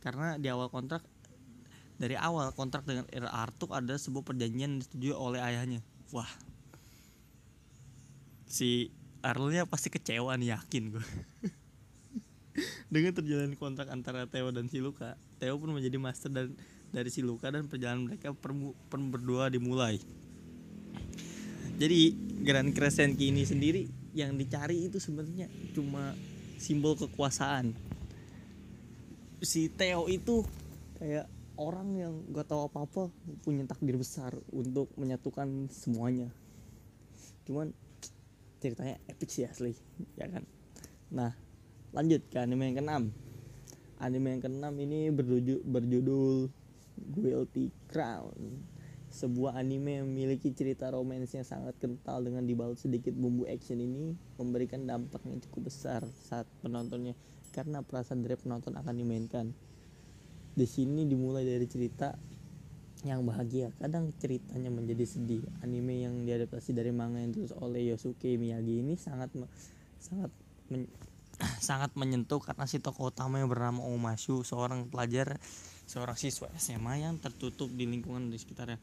Karena 0.00 0.40
di 0.40 0.48
awal 0.48 0.72
kontrak 0.72 1.04
dari 1.96 2.16
awal 2.16 2.52
kontrak 2.52 2.84
dengan 2.84 3.08
Ir 3.08 3.24
Artuk 3.24 3.72
ada 3.72 3.96
sebuah 3.96 4.24
perjanjian 4.24 4.76
yang 4.76 4.80
disetujui 4.80 5.16
oleh 5.16 5.40
ayahnya. 5.40 5.80
Wah. 6.12 6.28
Si 8.46 8.92
Arlnya 9.24 9.66
pasti 9.66 9.90
kecewa 9.90 10.36
nih 10.36 10.54
yakin 10.56 10.82
gue. 10.96 11.04
dengan 12.92 13.12
terjalin 13.12 13.54
kontrak 13.56 13.88
antara 13.92 14.26
Theo 14.28 14.52
dan 14.52 14.68
Siluka, 14.70 15.16
Theo 15.40 15.60
pun 15.60 15.72
menjadi 15.72 15.96
master 16.00 16.30
dan 16.32 16.56
dari 16.90 17.10
Siluka 17.12 17.52
dan 17.52 17.68
perjalanan 17.68 18.08
mereka 18.08 18.32
per, 18.32 18.54
per 18.88 18.98
berdua 19.00 19.52
dimulai. 19.52 20.00
Jadi 21.76 22.16
Grand 22.40 22.72
Crescent 22.72 23.20
ini 23.20 23.44
sendiri 23.44 23.84
yang 24.16 24.32
dicari 24.40 24.88
itu 24.88 24.96
sebenarnya 24.96 25.52
cuma 25.76 26.16
simbol 26.56 26.96
kekuasaan. 26.96 27.76
Si 29.44 29.68
Theo 29.76 30.08
itu 30.08 30.40
kayak 30.96 31.28
orang 31.60 31.88
yang 31.96 32.14
gak 32.32 32.48
tahu 32.48 32.68
apa-apa 32.72 33.12
punya 33.44 33.68
takdir 33.68 34.00
besar 34.00 34.32
untuk 34.48 34.88
menyatukan 34.96 35.68
semuanya. 35.68 36.32
Cuman 37.44 37.76
ceritanya 38.60 38.96
epic 39.04 39.28
sih 39.28 39.44
asli 39.44 39.76
ya 40.16 40.32
kan? 40.32 40.48
Nah 41.12 41.36
lanjut 41.96 42.20
ke 42.28 42.36
anime 42.36 42.68
yang 42.68 42.76
keenam 42.84 43.04
anime 43.96 44.28
yang 44.36 44.42
keenam 44.44 44.74
ini 44.76 45.08
berjudul 45.08 45.64
berjudul 45.64 46.52
Guilty 46.96 47.72
Crown 47.88 48.36
sebuah 49.08 49.56
anime 49.56 50.04
yang 50.04 50.06
memiliki 50.12 50.52
cerita 50.52 50.92
romans 50.92 51.32
yang 51.32 51.46
sangat 51.48 51.72
kental 51.80 52.20
dengan 52.20 52.44
dibalut 52.44 52.76
sedikit 52.76 53.16
bumbu 53.16 53.48
action 53.48 53.80
ini 53.80 54.12
memberikan 54.36 54.84
dampak 54.84 55.24
yang 55.24 55.40
cukup 55.40 55.72
besar 55.72 56.04
saat 56.28 56.44
penontonnya 56.60 57.16
karena 57.56 57.80
perasaan 57.80 58.20
dari 58.20 58.36
penonton 58.36 58.76
akan 58.76 58.92
dimainkan. 58.92 59.56
Di 60.52 60.68
sini 60.68 61.08
dimulai 61.08 61.48
dari 61.48 61.64
cerita 61.64 62.12
yang 63.08 63.24
bahagia, 63.24 63.72
kadang 63.80 64.12
ceritanya 64.20 64.68
menjadi 64.68 65.08
sedih. 65.08 65.40
Anime 65.64 66.04
yang 66.04 66.28
diadaptasi 66.28 66.76
dari 66.76 66.92
manga 66.92 67.20
yang 67.20 67.32
ditulis 67.32 67.56
oleh 67.56 67.92
Yosuke 67.92 68.36
Miyagi 68.36 68.84
ini 68.84 69.00
sangat 69.00 69.32
sangat 69.96 70.28
sangat 71.60 71.92
menyentuh 71.98 72.40
karena 72.40 72.64
si 72.64 72.80
tokoh 72.80 73.12
utama 73.12 73.40
yang 73.40 73.52
bernama 73.52 73.84
Omashu, 73.84 74.44
seorang 74.44 74.88
pelajar 74.88 75.36
seorang 75.86 76.18
siswa 76.18 76.50
SMA 76.58 77.06
yang 77.06 77.16
tertutup 77.22 77.70
di 77.70 77.86
lingkungan 77.86 78.28
di 78.28 78.36
sekitarnya. 78.36 78.80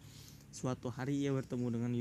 Suatu 0.53 0.93
hari 0.93 1.19
ia 1.19 1.33
bertemu 1.36 1.67
dengan 1.74 1.91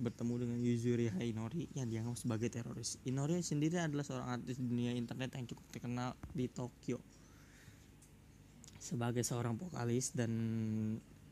bertemu 0.00 0.34
dengan 0.40 0.58
Yuzuri 0.58 1.12
Hainori 1.12 1.68
yang 1.76 1.88
dianggap 1.88 2.16
sebagai 2.16 2.48
teroris. 2.48 2.96
Inori 3.04 3.40
sendiri 3.44 3.80
adalah 3.80 4.04
seorang 4.04 4.40
artis 4.40 4.56
dunia 4.60 4.96
internet 4.96 5.36
yang 5.36 5.46
cukup 5.48 5.66
terkenal 5.72 6.16
di 6.32 6.48
Tokyo. 6.48 6.98
Sebagai 8.80 9.20
seorang 9.22 9.60
vokalis 9.60 10.16
dan 10.16 10.32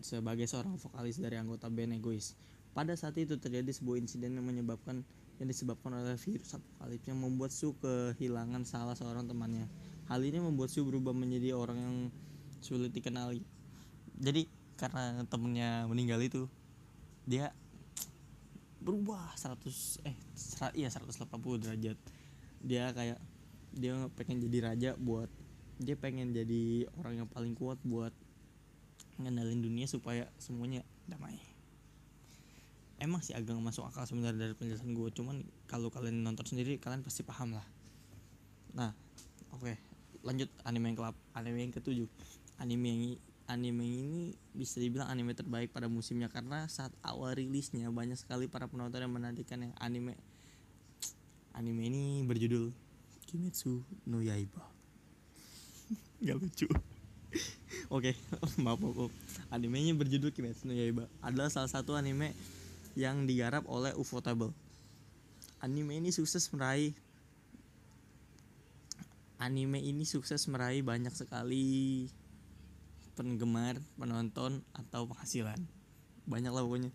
sebagai 0.04 0.44
seorang 0.46 0.76
vokalis 0.76 1.16
dari 1.18 1.40
anggota 1.40 1.72
band 1.72 1.96
Egois. 1.96 2.36
Pada 2.76 2.94
saat 2.94 3.16
itu 3.18 3.40
terjadi 3.40 3.72
sebuah 3.72 3.98
insiden 3.98 4.38
yang 4.38 4.46
menyebabkan 4.46 5.02
yang 5.38 5.48
disebabkan 5.48 5.94
oleh 5.94 6.18
virus 6.18 6.58
apokalips 6.58 7.06
yang 7.06 7.18
membuat 7.22 7.54
Su 7.54 7.74
kehilangan 7.78 8.66
salah 8.66 8.98
seorang 8.98 9.30
temannya. 9.30 9.70
Hal 10.10 10.20
ini 10.26 10.42
membuat 10.42 10.74
Su 10.74 10.82
berubah 10.82 11.14
menjadi 11.14 11.54
orang 11.54 11.78
yang 11.78 11.96
sulit 12.58 12.90
dikenali. 12.90 13.42
Jadi 14.18 14.50
karena 14.74 15.22
temennya 15.30 15.86
meninggal 15.86 16.18
itu 16.22 16.50
dia 17.22 17.54
berubah 18.82 19.34
100 19.34 20.06
eh 20.06 20.16
iya 20.74 20.90
180 20.90 21.30
derajat. 21.62 21.98
Dia 22.62 22.90
kayak 22.90 23.18
dia 23.74 23.94
pengen 24.18 24.42
jadi 24.42 24.58
raja 24.74 24.90
buat 24.98 25.30
dia 25.78 25.94
pengen 25.94 26.34
jadi 26.34 26.90
orang 26.98 27.22
yang 27.22 27.28
paling 27.30 27.54
kuat 27.54 27.78
buat 27.86 28.10
ngendalin 29.22 29.62
dunia 29.62 29.86
supaya 29.86 30.26
semuanya 30.38 30.82
damai 31.06 31.38
emang 32.98 33.22
sih 33.22 33.34
agak 33.34 33.54
masuk 33.58 33.86
akal 33.86 34.04
sebenarnya 34.04 34.50
dari 34.50 34.54
penjelasan 34.58 34.90
gue 34.94 35.08
cuman 35.14 35.46
kalau 35.70 35.88
kalian 35.88 36.22
nonton 36.26 36.44
sendiri 36.46 36.78
kalian 36.82 37.06
pasti 37.06 37.22
paham 37.22 37.54
lah. 37.54 37.66
Nah 38.74 38.90
oke 39.54 39.62
okay. 39.62 39.76
lanjut 40.26 40.50
anime 40.66 40.92
yang 40.92 40.96
kelap 40.98 41.16
anime 41.34 41.58
yang 41.70 41.74
ketujuh. 41.74 42.10
Anime 42.58 42.86
yang 42.90 43.02
anime 43.48 43.86
ini 43.86 44.22
bisa 44.52 44.82
dibilang 44.82 45.08
anime 45.08 45.32
terbaik 45.32 45.72
pada 45.72 45.88
musimnya 45.88 46.28
karena 46.28 46.68
saat 46.68 46.92
awal 47.00 47.32
rilisnya 47.32 47.88
banyak 47.88 48.18
sekali 48.18 48.50
para 48.50 48.68
penonton 48.68 49.00
yang 49.00 49.14
menantikan 49.14 49.62
yang 49.64 49.72
anime 49.80 50.18
anime 51.56 51.82
ini 51.88 52.22
berjudul 52.28 52.70
Kimetsu 53.28 53.84
no 54.08 54.24
Yaiba. 54.24 54.64
Nggak 56.24 56.36
lucu. 56.40 56.68
Oke 57.94 58.16
maaf 58.64 58.80
maaf. 58.80 59.12
Animenya 59.52 59.96
berjudul 59.96 60.32
Kimetsu 60.34 60.68
no 60.68 60.74
Yaiba. 60.76 61.08
Adalah 61.24 61.48
salah 61.48 61.68
satu 61.68 61.96
anime 61.96 62.36
yang 62.98 63.30
digarap 63.30 63.62
oleh 63.70 63.94
Ufotable 63.94 64.50
anime 65.62 65.98
ini 65.98 66.10
sukses 66.14 66.50
meraih 66.54 66.94
anime 69.38 69.78
ini 69.82 70.02
sukses 70.06 70.46
meraih 70.50 70.82
banyak 70.82 71.14
sekali 71.14 72.06
penggemar 73.18 73.82
penonton 73.98 74.62
atau 74.70 75.10
penghasilan. 75.10 75.58
Banyak 76.30 76.54
lah 76.54 76.62
pokoknya. 76.62 76.94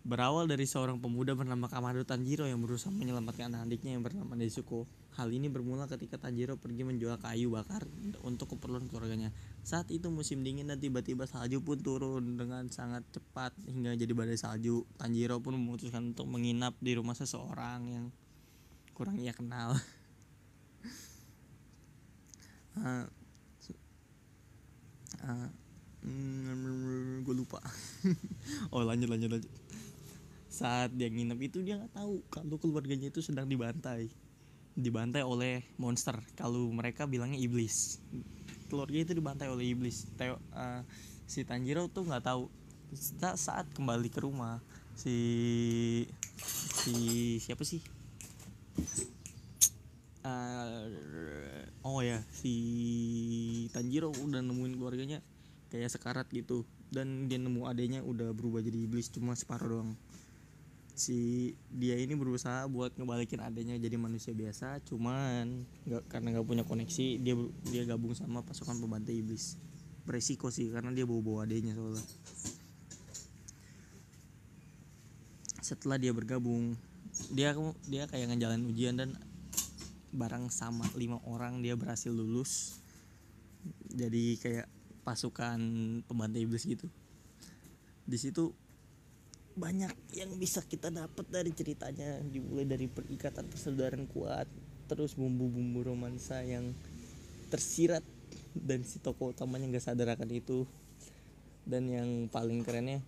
Berawal 0.00 0.48
dari 0.48 0.64
seorang 0.64 0.96
pemuda 0.96 1.36
bernama 1.36 1.68
Kamado 1.68 2.00
Tanjiro 2.08 2.48
yang 2.48 2.64
berusaha 2.64 2.88
menyelamatkan 2.88 3.52
adiknya 3.60 3.92
yang 3.92 4.00
bernama 4.00 4.32
Nezuko. 4.32 4.88
Hal 5.20 5.28
ini 5.36 5.52
bermula 5.52 5.84
ketika 5.84 6.16
Tanjiro 6.16 6.56
pergi 6.56 6.80
menjual 6.80 7.20
kayu 7.20 7.52
bakar 7.52 7.84
untuk 8.24 8.56
keperluan 8.56 8.88
keluarganya. 8.88 9.28
Saat 9.60 9.92
itu 9.92 10.08
musim 10.08 10.40
dingin 10.40 10.64
dan 10.64 10.80
tiba-tiba 10.80 11.28
salju 11.28 11.60
pun 11.60 11.76
turun 11.76 12.40
dengan 12.40 12.64
sangat 12.72 13.04
cepat 13.12 13.52
hingga 13.68 14.00
jadi 14.00 14.16
badai 14.16 14.40
salju. 14.40 14.88
Tanjiro 14.96 15.36
pun 15.44 15.60
memutuskan 15.60 16.16
untuk 16.16 16.24
menginap 16.24 16.72
di 16.80 16.96
rumah 16.96 17.12
seseorang 17.12 17.84
yang 17.84 18.08
kurang 18.96 19.20
ia 19.20 19.36
kenal. 19.36 19.76
uh, 22.80 23.04
uh, 25.20 25.48
mm, 26.00 27.28
gue 27.28 27.34
lupa 27.36 27.60
oh 28.72 28.80
lanjut 28.80 29.10
lanjut 29.10 29.36
lanjut 29.36 29.52
saat 30.50 30.90
dia 30.96 31.12
nginep 31.12 31.38
itu 31.44 31.62
dia 31.62 31.76
nggak 31.78 31.94
tahu 31.94 32.24
kalau 32.32 32.56
keluarganya 32.56 33.12
itu 33.12 33.20
sedang 33.22 33.46
dibantai 33.46 34.08
dibantai 34.80 35.22
oleh 35.22 35.62
monster. 35.76 36.16
Kalau 36.34 36.68
mereka 36.72 37.04
bilangnya 37.04 37.38
iblis. 37.38 38.00
Keluarga 38.66 38.96
itu 38.96 39.12
dibantai 39.14 39.48
oleh 39.52 39.72
iblis. 39.72 40.08
Teo, 40.16 40.40
uh, 40.56 40.82
si 41.28 41.44
Tanjiro 41.44 41.86
tuh 41.92 42.08
nggak 42.08 42.24
tahu. 42.24 42.48
Saat 43.38 43.70
kembali 43.76 44.10
ke 44.10 44.18
rumah 44.24 44.58
si 44.98 45.16
si 46.74 46.94
siapa 47.38 47.62
sih? 47.62 47.80
Uh, 50.20 50.84
oh 51.86 52.04
ya 52.04 52.20
si 52.34 52.52
Tanjiro 53.72 54.10
udah 54.10 54.42
nemuin 54.42 54.74
keluarganya 54.74 55.18
kayak 55.70 55.92
sekarat 55.92 56.26
gitu. 56.34 56.66
Dan 56.90 57.30
dia 57.30 57.38
nemu 57.38 57.70
adanya 57.70 58.02
udah 58.02 58.34
berubah 58.34 58.58
jadi 58.66 58.82
iblis 58.90 59.14
cuma 59.14 59.38
separuh 59.38 59.70
doang 59.70 59.94
si 61.00 61.56
dia 61.72 61.96
ini 61.96 62.12
berusaha 62.12 62.68
buat 62.68 62.92
ngebalikin 62.92 63.40
adanya 63.40 63.80
jadi 63.80 63.96
manusia 63.96 64.36
biasa 64.36 64.84
cuman 64.84 65.64
nggak 65.88 66.12
karena 66.12 66.36
nggak 66.36 66.44
punya 66.44 66.64
koneksi 66.68 67.24
dia 67.24 67.34
dia 67.72 67.88
gabung 67.88 68.12
sama 68.12 68.44
pasukan 68.44 68.76
pembantai 68.76 69.24
iblis. 69.24 69.56
Beresiko 70.04 70.52
sih 70.52 70.68
karena 70.68 70.92
dia 70.92 71.08
bawa 71.08 71.24
bawa 71.24 71.38
adanya 71.48 71.72
soalnya. 71.72 72.04
Setelah 75.64 75.96
dia 75.96 76.12
bergabung 76.12 76.76
dia 77.32 77.56
dia 77.88 78.04
kayak 78.04 78.36
ngejalan 78.36 78.68
ujian 78.68 79.00
dan 79.00 79.16
barang 80.12 80.52
sama 80.52 80.84
lima 81.00 81.16
orang 81.24 81.64
dia 81.64 81.80
berhasil 81.80 82.12
lulus. 82.12 82.76
Jadi 83.88 84.36
kayak 84.36 84.68
pasukan 85.00 85.56
pembantu 86.04 86.36
iblis 86.44 86.68
gitu. 86.68 86.92
Di 88.04 88.20
situ 88.20 88.52
banyak 89.58 89.90
yang 90.14 90.30
bisa 90.38 90.62
kita 90.62 90.94
dapat 90.94 91.26
dari 91.26 91.50
ceritanya 91.50 92.22
dimulai 92.22 92.64
dari 92.64 92.86
perikatan 92.86 93.50
persaudaraan 93.50 94.06
kuat 94.06 94.46
terus 94.86 95.14
bumbu-bumbu 95.14 95.86
romansa 95.86 96.42
yang 96.42 96.74
tersirat 97.50 98.02
dan 98.54 98.82
si 98.86 99.02
tokoh 99.02 99.30
utamanya 99.34 99.70
nggak 99.70 99.84
sadar 99.84 100.14
akan 100.14 100.30
itu 100.30 100.66
dan 101.66 101.86
yang 101.86 102.26
paling 102.30 102.66
kerennya 102.66 102.98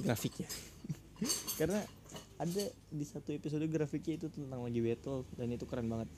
grafiknya. 0.00 0.48
Karena 1.60 1.84
ada 2.40 2.64
di 2.92 3.04
satu 3.04 3.32
episode 3.32 3.64
grafiknya 3.68 4.20
itu 4.20 4.28
tentang 4.32 4.64
lagi 4.64 4.80
battle 4.80 5.28
dan 5.36 5.52
itu 5.52 5.64
keren 5.68 5.88
banget. 5.88 6.08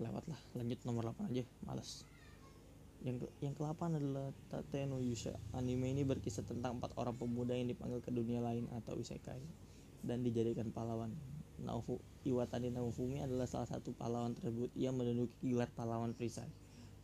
Lewat 0.00 0.24
lah 0.28 0.40
lanjut 0.56 0.80
nomor 0.84 1.12
8 1.12 1.32
aja 1.32 1.44
males 1.64 2.04
yang 3.06 3.22
ke 3.22 3.26
yang 3.38 3.54
ke-8 3.54 4.02
adalah 4.02 4.34
Tate 4.50 4.82
no 4.90 4.98
Yusha. 4.98 5.38
Anime 5.54 5.94
ini 5.94 6.02
berkisah 6.02 6.42
tentang 6.42 6.82
empat 6.82 6.98
orang 6.98 7.14
pemuda 7.14 7.54
yang 7.54 7.70
dipanggil 7.70 8.02
ke 8.02 8.10
dunia 8.10 8.42
lain 8.42 8.66
atau 8.74 8.98
isekai 8.98 9.38
dan 10.02 10.26
dijadikan 10.26 10.74
pahlawan. 10.74 11.14
Naofu 11.62 12.02
Iwatani 12.26 12.74
Naofumi 12.74 13.22
adalah 13.22 13.46
salah 13.46 13.70
satu 13.70 13.94
pahlawan 13.94 14.34
tersebut. 14.34 14.74
Ia 14.74 14.90
menduduki 14.90 15.38
gelar 15.54 15.70
pahlawan 15.70 16.18
perisai. 16.18 16.50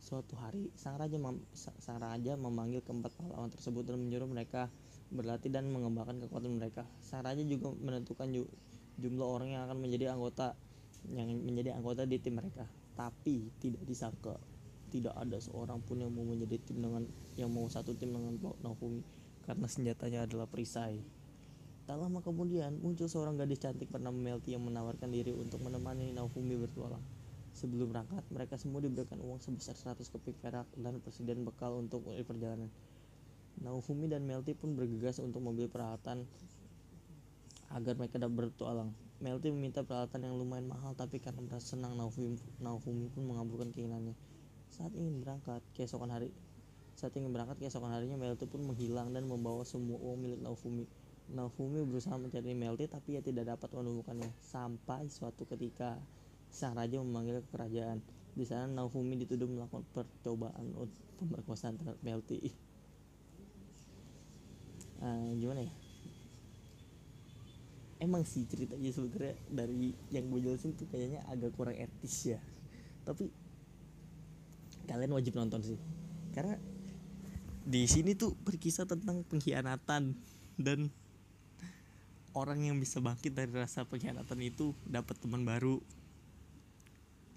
Suatu 0.03 0.35
hari 0.35 0.67
sang 0.75 0.99
raja 0.99 1.15
mem, 1.15 1.39
sang 1.55 2.03
raja 2.03 2.35
memanggil 2.35 2.83
keempat 2.83 3.15
pahlawan 3.15 3.47
tersebut 3.47 3.87
dan 3.87 4.03
menyuruh 4.03 4.27
mereka 4.27 4.67
berlatih 5.07 5.55
dan 5.55 5.71
mengembangkan 5.71 6.19
kekuatan 6.27 6.59
mereka. 6.59 6.83
Sang 6.99 7.23
raja 7.23 7.39
juga 7.47 7.71
menentukan 7.79 8.27
jumlah 8.99 9.25
orang 9.25 9.55
yang 9.55 9.63
akan 9.63 9.79
menjadi 9.79 10.11
anggota 10.11 10.59
yang 11.15 11.31
menjadi 11.31 11.75
anggota 11.79 12.03
di 12.07 12.19
tim 12.19 12.39
mereka 12.39 12.63
tapi 12.93 13.49
tidak 13.57 13.83
disangka 13.83 14.37
tidak 14.93 15.17
ada 15.17 15.41
seorang 15.41 15.81
pun 15.81 15.97
yang 15.97 16.13
mau 16.13 16.21
menjadi 16.21 16.61
tim 16.61 16.77
dengan 16.85 17.09
yang 17.33 17.49
mau 17.49 17.65
satu 17.65 17.97
tim 17.97 18.13
dengan 18.13 18.37
Naofumi 18.61 19.01
karena 19.49 19.65
senjatanya 19.65 20.29
adalah 20.29 20.45
perisai. 20.45 21.01
Tak 21.83 21.99
lama 21.99 22.21
kemudian 22.21 22.79
muncul 22.79 23.09
seorang 23.09 23.35
gadis 23.35 23.59
cantik 23.59 23.91
bernama 23.91 24.15
Melty 24.15 24.55
yang 24.55 24.63
menawarkan 24.63 25.09
diri 25.11 25.33
untuk 25.35 25.59
menemani 25.65 26.15
Naofumi 26.15 26.55
bertualang. 26.55 27.01
Sebelum 27.53 27.91
berangkat, 27.91 28.23
mereka 28.33 28.55
semua 28.55 28.81
diberikan 28.81 29.19
uang 29.19 29.37
sebesar 29.37 29.75
100 29.75 30.09
keping 30.09 30.37
perak 30.41 30.65
dan 30.79 30.97
presiden 31.03 31.45
bekal 31.45 31.75
untuk 31.77 32.07
perjalanan. 32.07 32.71
Naofumi 33.61 34.09
dan 34.09 34.25
Melty 34.25 34.57
pun 34.57 34.73
bergegas 34.73 35.21
untuk 35.21 35.43
membeli 35.43 35.69
peralatan 35.69 36.25
agar 37.69 37.93
mereka 37.99 38.17
dapat 38.17 38.49
bertualang. 38.49 38.89
Melty 39.21 39.53
meminta 39.53 39.85
peralatan 39.85 40.25
yang 40.25 40.35
lumayan 40.39 40.65
mahal 40.65 40.97
tapi 40.97 41.21
karena 41.21 41.43
merasa 41.45 41.77
senang 41.77 41.93
Naofumi, 41.99 42.39
Naofumi 42.63 43.11
pun 43.13 43.27
mengabulkan 43.27 43.69
keinginannya. 43.75 44.17
Saat 44.73 44.89
ingin 44.97 45.21
berangkat 45.21 45.61
keesokan 45.77 46.09
hari 46.09 46.33
saat 46.97 47.13
ingin 47.13 47.29
berangkat 47.29 47.61
keesokan 47.61 47.93
harinya 47.93 48.17
Melty 48.17 48.49
pun 48.49 48.65
menghilang 48.65 49.13
dan 49.13 49.29
membawa 49.29 49.61
semua 49.65 50.01
uang 50.01 50.17
milik 50.17 50.39
Naofumi. 50.41 50.85
Naofumi 51.29 51.85
berusaha 51.85 52.17
mencari 52.17 52.57
Melty 52.57 52.89
tapi 52.89 53.17
ia 53.17 53.21
tidak 53.21 53.53
dapat 53.53 53.69
menemukannya 53.69 54.29
sampai 54.41 55.09
suatu 55.09 55.45
ketika 55.45 55.97
sang 56.49 56.73
raja 56.73 56.97
memanggil 57.01 57.45
ke 57.45 57.49
kerajaan. 57.53 58.01
Di 58.33 58.45
sana 58.49 58.65
Naofumi 58.65 59.13
dituduh 59.21 59.45
melakukan 59.45 59.85
percobaan 59.93 60.73
untuk 60.73 61.05
pemerkosaan 61.21 61.77
terhadap 61.77 62.01
Melty. 62.01 62.49
Uh, 65.01 65.37
gimana 65.37 65.69
ya? 65.69 65.73
Emang 68.01 68.25
sih 68.25 68.49
ceritanya 68.49 68.89
sebenarnya 68.89 69.37
dari 69.53 69.93
yang 70.09 70.33
gue 70.33 70.49
jelasin 70.49 70.73
tuh 70.73 70.89
kayaknya 70.89 71.21
agak 71.29 71.53
kurang 71.53 71.77
etis 71.77 72.35
ya. 72.35 72.39
Tapi 73.03 73.42
kalian 74.87 75.11
wajib 75.15 75.35
nonton 75.35 75.63
sih. 75.63 75.79
Karena 76.33 76.57
di 77.63 77.87
sini 77.87 78.11
tuh 78.17 78.35
berkisah 78.43 78.83
tentang 78.83 79.23
pengkhianatan 79.23 80.17
dan 80.59 80.79
orang 82.35 82.59
yang 82.65 82.77
bisa 82.81 82.99
bangkit 82.99 83.31
dari 83.31 83.53
rasa 83.53 83.87
pengkhianatan 83.87 84.39
itu 84.43 84.75
dapat 84.83 85.15
teman 85.21 85.47
baru. 85.47 85.79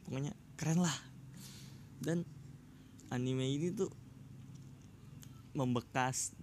Pokoknya 0.07 0.35
keren 0.59 0.83
lah. 0.83 0.97
Dan 2.03 2.27
anime 3.13 3.47
ini 3.47 3.73
tuh 3.73 3.89
membekas 5.57 6.37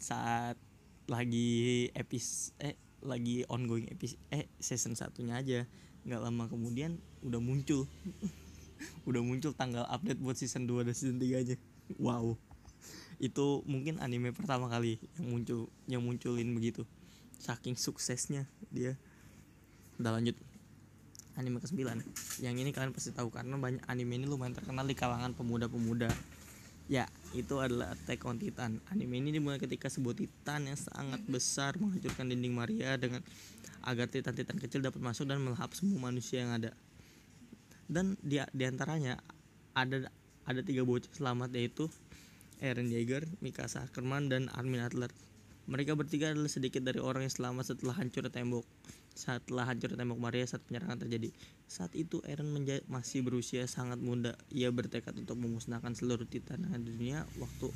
saat 0.00 0.58
lagi 1.06 1.86
epis 1.94 2.50
eh 2.58 2.74
lagi 2.98 3.46
ongoing 3.46 3.86
epis 3.86 4.18
eh 4.32 4.50
season 4.58 4.98
satunya 4.98 5.38
aja. 5.38 5.68
Nggak 6.06 6.22
lama 6.22 6.44
kemudian 6.46 7.02
udah 7.26 7.42
muncul 7.42 7.90
udah 9.08 9.22
muncul 9.24 9.52
tanggal 9.56 9.84
update 9.88 10.20
buat 10.20 10.36
season 10.36 10.68
2 10.68 10.86
dan 10.86 10.94
season 10.94 11.18
3 11.18 11.42
aja 11.42 11.54
wow. 11.98 12.34
Itu 13.16 13.64
mungkin 13.64 14.02
anime 14.02 14.34
pertama 14.34 14.68
kali 14.68 15.00
yang 15.16 15.26
muncul 15.32 15.60
yang 15.88 16.02
munculin 16.04 16.52
begitu. 16.52 16.84
Saking 17.40 17.78
suksesnya 17.78 18.44
dia. 18.68 18.98
Udah 19.96 20.16
lanjut. 20.16 20.36
Anime 21.36 21.60
ke-9 21.60 21.84
yang 22.40 22.56
ini 22.56 22.72
kalian 22.72 22.96
pasti 22.96 23.12
tahu 23.12 23.28
karena 23.28 23.60
banyak 23.60 23.84
anime 23.92 24.16
ini 24.16 24.24
lumayan 24.24 24.56
terkenal 24.56 24.88
di 24.88 24.96
kalangan 24.96 25.36
pemuda-pemuda. 25.36 26.08
Ya 26.88 27.04
itu 27.36 27.60
adalah 27.60 27.92
Attack 27.92 28.24
on 28.24 28.40
Titan. 28.40 28.80
Anime 28.88 29.20
ini 29.20 29.36
dimulai 29.36 29.60
ketika 29.60 29.92
sebuah 29.92 30.16
titan 30.16 30.64
yang 30.64 30.80
sangat 30.80 31.20
besar 31.28 31.76
menghancurkan 31.76 32.32
dinding 32.32 32.56
Maria 32.56 32.96
dengan 32.96 33.20
agar 33.84 34.08
titan-titan 34.08 34.56
kecil 34.56 34.80
dapat 34.80 35.04
masuk 35.04 35.28
dan 35.28 35.44
melahap 35.44 35.76
semua 35.76 36.08
manusia 36.08 36.40
yang 36.40 36.56
ada 36.56 36.72
dan 37.86 38.18
dia 38.22 38.50
di 38.50 38.66
antaranya 38.66 39.18
ada 39.76 40.10
ada 40.46 40.60
tiga 40.62 40.86
bocah 40.86 41.10
selamat 41.10 41.50
yaitu 41.54 41.90
Eren 42.56 42.88
Jaeger, 42.88 43.28
Mika 43.44 43.68
Ackerman, 43.68 44.32
dan 44.32 44.48
Armin 44.56 44.80
Adler. 44.80 45.12
Mereka 45.66 45.98
bertiga 45.98 46.30
adalah 46.30 46.48
sedikit 46.48 46.80
dari 46.86 47.02
orang 47.02 47.26
yang 47.26 47.34
selamat 47.34 47.74
setelah 47.74 47.98
hancur 47.98 48.24
tembok. 48.30 48.64
Setelah 49.12 49.66
hancur 49.66 49.92
tembok 49.92 50.16
Maria 50.16 50.46
saat 50.46 50.62
penyerangan 50.64 51.04
terjadi. 51.04 51.34
Saat 51.66 51.92
itu 51.98 52.22
Eren 52.22 52.54
masih 52.86 53.26
berusia 53.26 53.66
sangat 53.66 53.98
muda. 53.98 54.38
Ia 54.54 54.70
bertekad 54.70 55.18
untuk 55.18 55.36
memusnahkan 55.42 55.92
seluruh 55.98 56.24
titan 56.24 56.64
di 56.70 56.86
dunia. 56.86 57.26
Waktu 57.36 57.68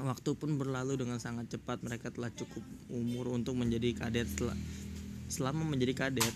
waktu 0.00 0.30
pun 0.34 0.58
berlalu 0.58 0.98
dengan 0.98 1.22
sangat 1.22 1.54
cepat. 1.54 1.86
Mereka 1.86 2.10
telah 2.12 2.34
cukup 2.34 2.66
umur 2.90 3.30
untuk 3.30 3.54
menjadi 3.54 3.94
kadet. 3.94 4.28
Selama 5.30 5.62
menjadi 5.62 5.94
kadet, 5.94 6.34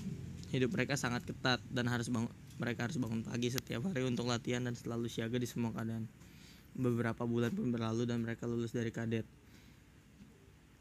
hidup 0.55 0.71
mereka 0.71 0.95
sangat 0.95 1.27
ketat 1.27 1.59
dan 1.69 1.91
harus 1.91 2.07
bangun 2.07 2.31
mereka 2.55 2.87
harus 2.87 2.95
bangun 3.03 3.27
pagi 3.27 3.51
setiap 3.51 3.91
hari 3.91 4.07
untuk 4.07 4.31
latihan 4.31 4.63
dan 4.63 4.79
selalu 4.79 5.11
siaga 5.11 5.35
di 5.43 5.49
semua 5.51 5.75
keadaan. 5.75 6.07
Beberapa 6.75 7.27
bulan 7.27 7.51
pun 7.51 7.75
berlalu 7.75 8.07
dan 8.07 8.23
mereka 8.23 8.47
lulus 8.47 8.71
dari 8.71 8.95
kadet. 8.95 9.27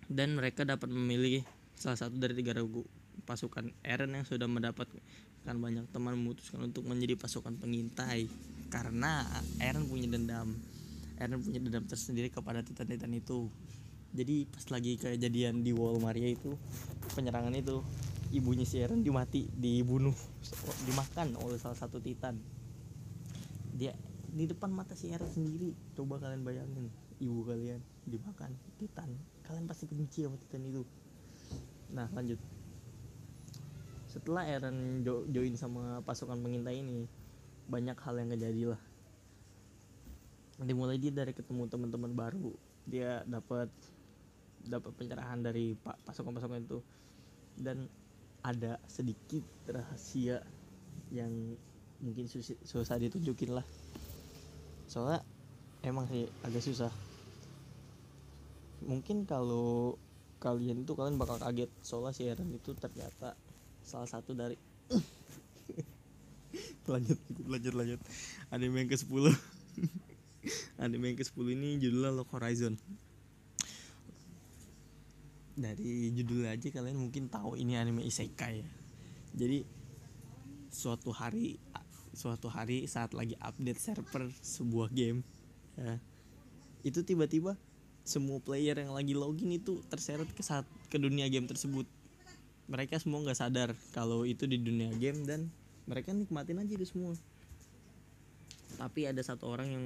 Dan 0.06 0.38
mereka 0.38 0.62
dapat 0.62 0.90
memilih 0.94 1.42
salah 1.74 1.98
satu 1.98 2.14
dari 2.22 2.38
tiga 2.38 2.54
regu 2.54 2.86
pasukan 3.26 3.74
Eren 3.82 4.14
yang 4.14 4.26
sudah 4.26 4.46
mendapatkan 4.46 5.02
banyak 5.46 5.86
teman 5.90 6.14
memutuskan 6.18 6.62
untuk 6.62 6.86
menjadi 6.86 7.18
pasukan 7.18 7.58
pengintai 7.58 8.30
karena 8.70 9.26
Eren 9.58 9.90
punya 9.90 10.06
dendam. 10.10 10.54
Eren 11.18 11.42
punya 11.42 11.58
dendam 11.58 11.86
tersendiri 11.90 12.30
kepada 12.30 12.62
titan-titan 12.62 13.14
itu. 13.18 13.50
Jadi 14.14 14.46
pas 14.46 14.66
lagi 14.70 14.94
kejadian 15.02 15.66
di 15.66 15.74
Wall 15.74 15.98
Maria 15.98 16.30
itu 16.30 16.54
penyerangan 17.18 17.58
itu 17.58 17.82
ibunya 18.34 18.66
si 18.66 18.82
Eren 18.82 19.06
dimati 19.06 19.46
dibunuh 19.54 20.18
dimakan 20.90 21.38
oleh 21.38 21.62
salah 21.62 21.78
satu 21.78 22.02
titan. 22.02 22.42
Dia 23.78 23.94
di 24.34 24.50
depan 24.50 24.74
mata 24.74 24.98
si 24.98 25.14
Eren 25.14 25.30
sendiri 25.30 25.78
coba 25.94 26.18
kalian 26.18 26.42
bayangin 26.42 26.90
ibu 27.22 27.46
kalian 27.46 27.78
dimakan 28.10 28.58
titan. 28.82 29.14
Kalian 29.46 29.70
pasti 29.70 29.86
benci 29.86 30.26
sama 30.26 30.42
titan 30.42 30.66
itu. 30.66 30.82
Nah 31.94 32.10
lanjut. 32.10 32.42
Setelah 34.10 34.50
Eren 34.50 35.06
jo 35.06 35.30
join 35.30 35.54
sama 35.54 36.02
pasukan 36.02 36.42
pengintai 36.42 36.82
ini 36.82 37.06
banyak 37.70 37.98
hal 38.02 38.18
yang 38.18 38.34
kejadi 38.34 38.74
lah. 38.74 38.82
Dimulai 40.58 40.98
dia 40.98 41.14
dari 41.14 41.38
ketemu 41.38 41.70
teman-teman 41.70 42.18
baru 42.18 42.54
dia 42.84 43.24
dapat 43.30 43.72
dapat 44.64 44.92
pencerahan 44.98 45.40
dari 45.44 45.78
pasukan-pasukan 45.78 46.62
itu. 46.66 46.80
Dan 47.54 47.86
ada 48.44 48.76
sedikit 48.92 49.42
rahasia 49.72 50.44
yang 51.10 51.56
mungkin 52.04 52.28
susah, 52.28 53.00
ditunjukin 53.00 53.56
lah. 53.56 53.64
Soalnya 54.92 55.24
emang 55.88 56.06
sih 56.12 56.28
agak 56.44 56.60
susah. 56.60 56.92
Mungkin 58.84 59.24
kalau 59.24 59.96
kalian 60.44 60.84
itu 60.84 60.92
kalian 60.92 61.16
bakal 61.16 61.40
kaget. 61.40 61.72
Soalnya 61.80 62.12
si 62.12 62.28
Eren 62.28 62.52
itu 62.52 62.76
ternyata 62.76 63.40
salah 63.80 64.12
satu 64.12 64.36
dari 64.36 64.60
lanjut 66.92 67.20
lanjut 67.48 67.74
lanjut. 67.74 68.00
Anime 68.52 68.84
yang 68.84 68.92
ke 68.92 69.00
10 69.00 69.08
anime 70.84 71.16
yang 71.16 71.18
ke 71.18 71.24
10 71.24 71.56
ini 71.56 71.80
judulnya 71.80 72.12
Lock 72.12 72.36
Horizon 72.36 72.76
dari 75.54 76.10
judul 76.14 76.50
aja 76.50 76.70
kalian 76.74 76.98
mungkin 76.98 77.30
tahu 77.30 77.58
ini 77.58 77.78
anime 77.78 78.02
isekai 78.06 78.66
ya. 78.66 78.70
Jadi 79.34 79.66
suatu 80.74 81.14
hari 81.14 81.62
suatu 82.14 82.50
hari 82.50 82.86
saat 82.86 83.14
lagi 83.18 83.34
update 83.42 83.82
server 83.82 84.30
sebuah 84.42 84.94
game 84.94 85.26
ya, 85.78 85.98
itu 86.86 87.02
tiba-tiba 87.02 87.58
semua 88.06 88.38
player 88.38 88.78
yang 88.78 88.94
lagi 88.94 89.18
login 89.18 89.50
itu 89.56 89.82
terseret 89.90 90.30
ke 90.30 90.44
saat 90.46 90.68
ke 90.92 90.98
dunia 91.02 91.26
game 91.32 91.50
tersebut. 91.50 91.88
Mereka 92.70 93.00
semua 93.02 93.24
nggak 93.24 93.40
sadar 93.40 93.70
kalau 93.96 94.28
itu 94.28 94.46
di 94.46 94.60
dunia 94.62 94.94
game 94.98 95.26
dan 95.26 95.50
mereka 95.88 96.14
nikmatin 96.14 96.62
aja 96.62 96.74
itu 96.76 96.88
semua. 96.88 97.16
Tapi 98.78 99.06
ada 99.08 99.22
satu 99.22 99.50
orang 99.50 99.68
yang 99.70 99.86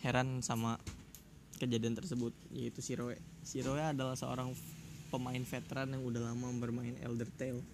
heran 0.00 0.40
sama 0.40 0.80
kejadian 1.64 1.96
tersebut 1.96 2.32
yaitu 2.52 2.84
Siroe. 2.84 3.18
Siroe 3.42 3.80
adalah 3.80 4.14
seorang 4.14 4.52
pemain 5.08 5.42
veteran 5.42 5.90
yang 5.96 6.02
udah 6.04 6.32
lama 6.32 6.52
bermain 6.60 6.94
Elder 7.00 7.28
Tale. 7.34 7.64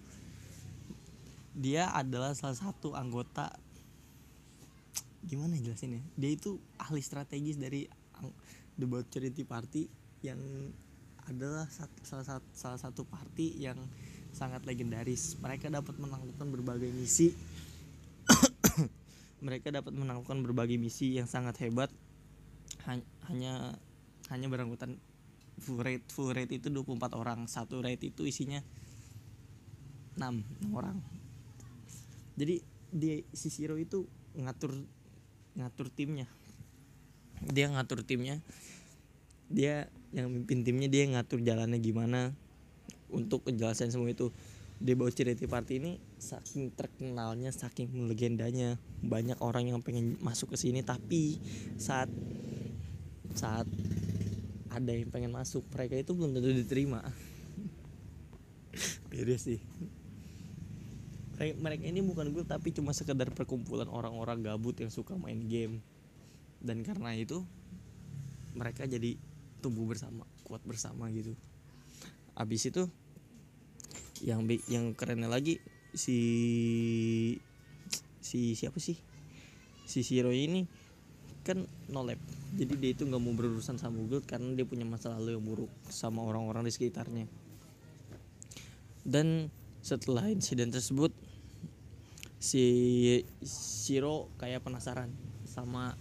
Dia 1.51 1.91
adalah 1.91 2.31
salah 2.31 2.55
satu 2.55 2.95
anggota 2.95 3.51
gimana 5.21 5.53
jelasinnya 5.53 6.01
dia 6.17 6.33
itu 6.33 6.57
ahli 6.81 6.97
strategis 6.97 7.53
dari 7.61 7.85
The 8.77 8.85
Boat 8.89 9.13
Charity 9.13 9.45
Party 9.45 9.85
yang 10.25 10.41
adalah 11.29 11.69
salah 12.01 12.25
satu 12.25 12.47
salah 12.57 12.79
satu 12.81 13.05
party 13.05 13.61
yang 13.61 13.77
sangat 14.33 14.65
legendaris 14.65 15.37
mereka 15.37 15.69
dapat 15.69 15.93
menaklukkan 16.01 16.47
berbagai 16.49 16.89
misi 16.89 17.37
mereka 19.45 19.69
dapat 19.69 19.93
menaklukkan 19.93 20.41
berbagai 20.41 20.81
misi 20.81 21.21
yang 21.21 21.29
sangat 21.29 21.61
hebat 21.61 21.93
hanya 22.85 23.75
hanya 24.31 24.47
berangkutan 24.47 24.97
full 25.61 25.77
rate 25.83 26.07
full 26.09 26.33
rate 26.33 26.57
itu 26.57 26.73
24 26.73 27.13
orang. 27.13 27.45
Satu 27.45 27.83
rate 27.83 28.09
itu 28.09 28.25
isinya 28.25 28.59
6, 30.17 30.71
6 30.71 30.73
orang. 30.73 30.97
Jadi 32.35 32.63
dia 32.91 33.23
si 33.31 33.47
Shiro 33.53 33.77
itu 33.77 34.09
ngatur 34.35 34.73
ngatur 35.55 35.87
timnya. 35.91 36.27
Dia 37.41 37.69
ngatur 37.71 38.03
timnya. 38.07 38.39
Dia 39.51 39.91
yang 40.11 40.31
mimpin 40.31 40.63
timnya 40.63 40.87
dia 40.87 41.07
ngatur 41.07 41.43
jalannya 41.43 41.79
gimana. 41.79 42.31
Untuk 43.11 43.43
kejelasan 43.43 43.91
semua 43.91 44.11
itu 44.11 44.31
dia 44.81 44.97
bawa 44.97 45.13
charity 45.13 45.45
party 45.45 45.73
ini 45.77 45.91
saking 46.17 46.73
terkenalnya 46.73 47.51
saking 47.51 48.07
legendanya. 48.07 48.79
Banyak 49.03 49.37
orang 49.43 49.69
yang 49.69 49.79
pengen 49.83 50.17
masuk 50.23 50.55
ke 50.55 50.57
sini 50.57 50.81
tapi 50.81 51.37
saat 51.77 52.07
saat 53.35 53.67
ada 54.71 54.91
yang 54.95 55.11
pengen 55.11 55.35
masuk 55.35 55.67
mereka 55.75 55.99
itu 55.99 56.15
belum 56.15 56.31
tentu 56.31 56.49
diterima. 56.55 57.03
Beda 59.11 59.35
sih. 59.35 59.59
Mereka, 61.35 61.53
mereka 61.59 61.83
ini 61.89 61.99
bukan 61.99 62.31
gue 62.31 62.47
tapi 62.47 62.71
cuma 62.71 62.95
sekedar 62.95 63.27
perkumpulan 63.35 63.91
orang-orang 63.91 64.45
gabut 64.45 64.77
yang 64.79 64.87
suka 64.87 65.19
main 65.19 65.51
game. 65.51 65.83
Dan 66.63 66.87
karena 66.87 67.11
itu 67.17 67.43
mereka 68.55 68.87
jadi 68.87 69.19
tumbuh 69.59 69.83
bersama 69.83 70.23
kuat 70.47 70.63
bersama 70.63 71.11
gitu. 71.11 71.35
Abis 72.33 72.71
itu 72.71 72.87
yang 74.21 74.45
yang 74.69 74.93
kerennya 74.93 75.27
lagi 75.27 75.59
si 75.91 76.17
si 78.23 78.55
siapa 78.55 78.79
sih? 78.79 78.95
Si 79.83 80.05
Shiro 80.05 80.31
ini 80.31 80.63
kan 81.43 81.65
no 81.89 82.05
lab 82.05 82.21
jadi 82.51 82.73
dia 82.75 82.91
itu 82.91 83.07
nggak 83.07 83.21
mau 83.23 83.31
berurusan 83.31 83.79
sama 83.79 83.95
Google 84.03 84.23
karena 84.27 84.51
dia 84.51 84.67
punya 84.67 84.83
masa 84.83 85.07
lalu 85.15 85.39
yang 85.39 85.45
buruk 85.47 85.71
sama 85.87 86.19
orang-orang 86.19 86.67
di 86.67 86.73
sekitarnya. 86.75 87.25
Dan 89.07 89.47
setelah 89.79 90.27
insiden 90.27 90.69
tersebut 90.69 91.15
si 92.41 92.65
Shiro 93.45 94.27
kayak 94.35 94.67
penasaran 94.67 95.09
sama 95.47 95.95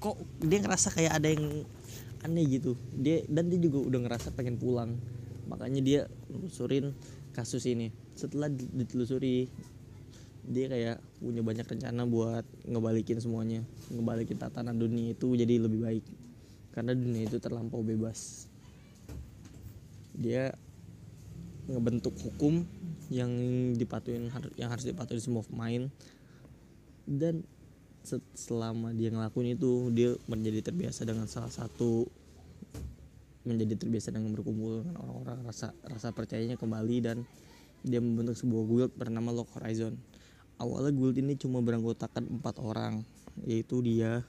kok 0.00 0.16
dia 0.40 0.58
ngerasa 0.64 0.88
kayak 0.90 1.12
ada 1.20 1.28
yang 1.28 1.68
aneh 2.24 2.44
gitu. 2.48 2.72
Dia 2.96 3.28
dan 3.28 3.52
dia 3.52 3.60
juga 3.60 3.84
udah 3.84 4.00
ngerasa 4.08 4.32
pengen 4.32 4.56
pulang. 4.56 4.96
Makanya 5.52 5.84
dia 5.84 6.00
nelusurin 6.32 6.96
kasus 7.36 7.68
ini. 7.68 7.92
Setelah 8.16 8.48
di- 8.48 8.72
ditelusuri 8.72 9.52
dia 10.44 10.68
kayak 10.68 10.96
punya 11.24 11.40
banyak 11.40 11.64
rencana 11.64 12.04
buat 12.04 12.44
ngebalikin 12.68 13.16
semuanya 13.16 13.64
ngebalikin 13.88 14.36
tatanan 14.36 14.76
dunia 14.76 15.16
itu 15.16 15.32
jadi 15.32 15.56
lebih 15.56 15.80
baik. 15.84 16.04
Karena 16.74 16.92
dunia 16.92 17.24
itu 17.24 17.38
terlampau 17.38 17.80
bebas. 17.80 18.50
Dia 20.12 20.52
ngebentuk 21.64 22.12
hukum 22.20 22.66
yang 23.08 23.30
dipatuhin 23.78 24.28
har- 24.28 24.54
yang 24.58 24.68
harus 24.68 24.84
dipatuhin 24.84 25.22
semua 25.22 25.46
pemain. 25.46 25.88
Dan 27.08 27.46
selama 28.36 28.92
dia 28.92 29.08
ngelakuin 29.08 29.56
itu 29.56 29.88
dia 29.96 30.12
menjadi 30.28 30.60
terbiasa 30.60 31.08
dengan 31.08 31.24
salah 31.24 31.48
satu 31.48 32.04
menjadi 33.44 33.80
terbiasa 33.80 34.12
dengan 34.12 34.32
berkumpul 34.32 34.84
dengan 34.84 35.00
orang-orang 35.04 35.40
rasa 35.44 35.72
rasa 35.84 36.12
percayanya 36.12 36.56
kembali 36.56 36.96
dan 37.00 37.24
dia 37.84 38.00
membentuk 38.00 38.36
sebuah 38.36 38.64
guild 38.64 38.92
bernama 38.96 39.32
Lock 39.32 39.52
Horizon 39.56 39.96
awalnya 40.58 40.94
guild 40.94 41.16
ini 41.18 41.34
cuma 41.34 41.58
beranggotakan 41.60 42.38
empat 42.38 42.62
orang 42.62 43.02
yaitu 43.42 43.82
dia 43.82 44.22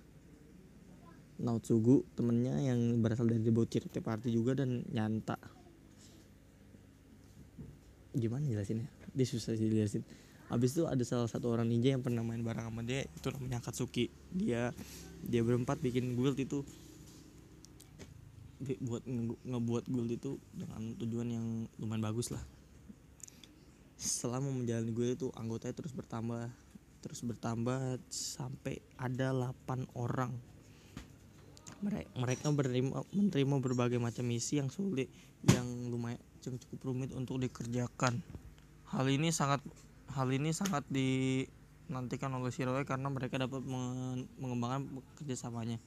Naotsugu 1.35 2.07
temennya 2.15 2.55
yang 2.63 3.03
berasal 3.03 3.27
dari 3.27 3.43
Bocir 3.51 3.83
Party 3.91 4.31
juga 4.31 4.55
dan 4.55 4.88
Nyanta. 4.88 5.35
Gimana 8.15 8.47
jelasinnya? 8.47 8.88
Dia 9.11 9.27
susah 9.27 9.59
sih 9.59 9.67
jelasin. 9.67 10.07
Abis 10.47 10.79
itu 10.79 10.88
ada 10.88 11.03
salah 11.03 11.27
satu 11.27 11.51
orang 11.51 11.67
ninja 11.67 11.91
yang 11.91 11.99
pernah 11.99 12.23
main 12.23 12.39
bareng 12.39 12.71
sama 12.71 12.88
dia 12.88 13.03
itu 13.03 13.27
namanya 13.35 13.59
Katsuki 13.59 14.07
dia 14.31 14.71
dia 15.27 15.41
berempat 15.43 15.83
bikin 15.83 16.15
guild 16.15 16.39
itu. 16.39 16.63
Buat 18.88 19.03
nge- 19.03 19.41
ngebuat 19.43 19.91
guild 19.91 20.11
itu 20.15 20.39
dengan 20.55 20.95
tujuan 20.95 21.27
yang 21.35 21.45
lumayan 21.83 21.99
bagus 21.99 22.31
lah 22.31 22.54
selama 23.95 24.51
menjalani 24.51 24.91
guild 24.91 25.15
itu 25.15 25.27
anggotanya 25.36 25.75
terus 25.75 25.95
bertambah 25.95 26.51
terus 27.05 27.21
bertambah 27.21 28.01
sampai 28.10 28.81
ada 28.97 29.29
8 29.29 29.86
orang. 29.93 30.34
Mere- 31.86 32.10
mereka 32.17 32.49
menerima 32.49 33.05
menerima 33.13 33.55
berbagai 33.62 34.01
macam 34.01 34.25
misi 34.25 34.58
yang 34.58 34.73
sulit 34.73 35.05
yang 35.45 35.93
lumayan 35.93 36.17
yang 36.41 36.58
cukup 36.58 36.89
rumit 36.89 37.13
untuk 37.13 37.38
dikerjakan. 37.38 38.25
Hal 38.89 39.05
ini 39.05 39.29
sangat 39.29 39.62
hal 40.17 40.34
ini 40.34 40.49
sangat 40.49 40.81
dinantikan 40.89 42.34
oleh 42.34 42.49
Shiroe 42.49 42.81
karena 42.89 43.13
mereka 43.13 43.38
dapat 43.38 43.62
men- 43.62 44.25
mengembangkan 44.41 45.05
kerjasamanya. 45.21 45.77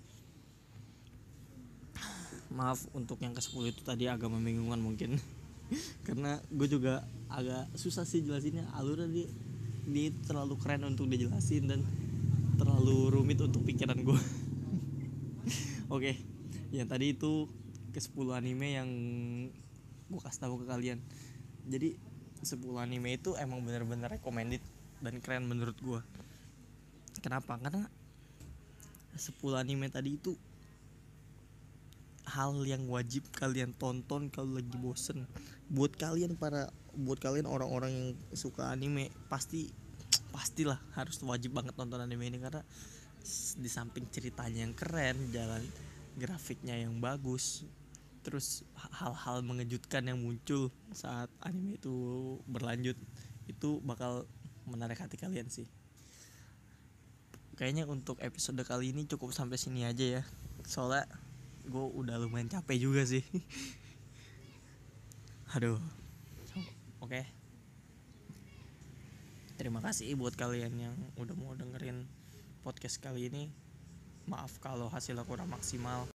Maaf 2.55 2.87
untuk 2.95 3.19
yang 3.27 3.35
ke 3.35 3.43
10 3.43 3.75
itu 3.75 3.83
tadi 3.83 4.07
agak 4.07 4.31
membingungkan 4.31 4.79
mungkin 4.79 5.19
karena 6.07 6.41
gue 6.49 6.69
juga 6.69 7.05
agak 7.29 7.73
susah 7.77 8.05
sih 8.09 8.25
jelasinnya. 8.25 8.69
Alurnya 8.77 9.09
dia 9.09 9.29
dia 9.89 10.13
terlalu 10.29 10.61
keren 10.61 10.85
untuk 10.85 11.09
dijelasin 11.09 11.65
dan 11.65 11.81
terlalu 12.61 13.09
rumit 13.09 13.41
untuk 13.41 13.65
pikiran 13.65 13.97
gue 14.03 14.21
oke 15.95 16.13
yang 16.75 16.85
tadi 16.91 17.17
itu 17.17 17.49
ke 17.95 18.01
10 18.03 18.37
anime 18.37 18.69
yang 18.77 18.89
gue 20.13 20.21
kasih 20.21 20.45
tahu 20.45 20.61
ke 20.61 20.67
kalian. 20.69 21.01
Jadi 21.65 21.97
10 22.45 22.61
anime 22.77 23.17
itu 23.17 23.33
emang 23.41 23.65
bener-bener 23.65 24.21
recommended 24.21 24.61
dan 25.01 25.17
keren 25.25 25.49
menurut 25.49 25.77
gue 25.81 26.01
kenapa? 27.25 27.57
Karena 27.57 27.89
10 29.17 29.35
anime 29.57 29.89
tadi 29.89 30.21
itu 30.21 30.37
hal 32.39 32.55
yang 32.63 32.87
wajib 32.87 33.27
kalian 33.35 33.75
tonton 33.75 34.31
kalau 34.31 34.63
lagi 34.63 34.71
bosen. 34.79 35.27
Buat 35.67 35.99
kalian 35.99 36.39
para 36.39 36.71
buat 36.95 37.19
kalian 37.19 37.51
orang-orang 37.51 37.91
yang 37.91 38.09
suka 38.31 38.71
anime 38.71 39.11
pasti 39.27 39.75
pastilah 40.31 40.79
harus 40.95 41.19
wajib 41.27 41.59
banget 41.59 41.75
nonton 41.75 41.99
anime 41.99 42.31
ini 42.31 42.39
karena 42.39 42.63
di 43.59 43.67
samping 43.67 44.07
ceritanya 44.07 44.63
yang 44.63 44.75
keren 44.79 45.19
jalan 45.35 45.63
grafiknya 46.15 46.79
yang 46.79 47.03
bagus 47.03 47.67
terus 48.23 48.63
ha- 48.79 48.93
hal-hal 49.05 49.43
mengejutkan 49.43 50.07
yang 50.07 50.19
muncul 50.23 50.71
saat 50.95 51.31
anime 51.43 51.79
itu 51.79 51.95
berlanjut 52.47 52.95
itu 53.51 53.83
bakal 53.83 54.29
menarik 54.69 55.01
hati 55.01 55.17
kalian 55.17 55.49
sih. 55.49 55.67
Kayaknya 57.57 57.91
untuk 57.91 58.23
episode 58.23 58.61
kali 58.63 58.95
ini 58.95 59.09
cukup 59.09 59.35
sampai 59.35 59.59
sini 59.59 59.83
aja 59.83 60.21
ya. 60.21 60.23
Soalnya 60.63 61.09
gue 61.69 61.87
udah 62.01 62.17
lumayan 62.17 62.49
capek 62.49 62.89
juga 62.89 63.05
sih. 63.05 63.25
Aduh. 65.57 65.81
Oke. 67.01 67.25
Terima 69.57 69.81
kasih 69.81 70.15
buat 70.15 70.37
kalian 70.37 70.75
yang 70.77 70.97
udah 71.19 71.35
mau 71.35 71.57
dengerin 71.57 72.05
podcast 72.61 73.01
kali 73.01 73.33
ini. 73.33 73.51
Maaf 74.29 74.61
kalau 74.61 74.93
hasilnya 74.93 75.25
kurang 75.25 75.49
maksimal 75.49 76.05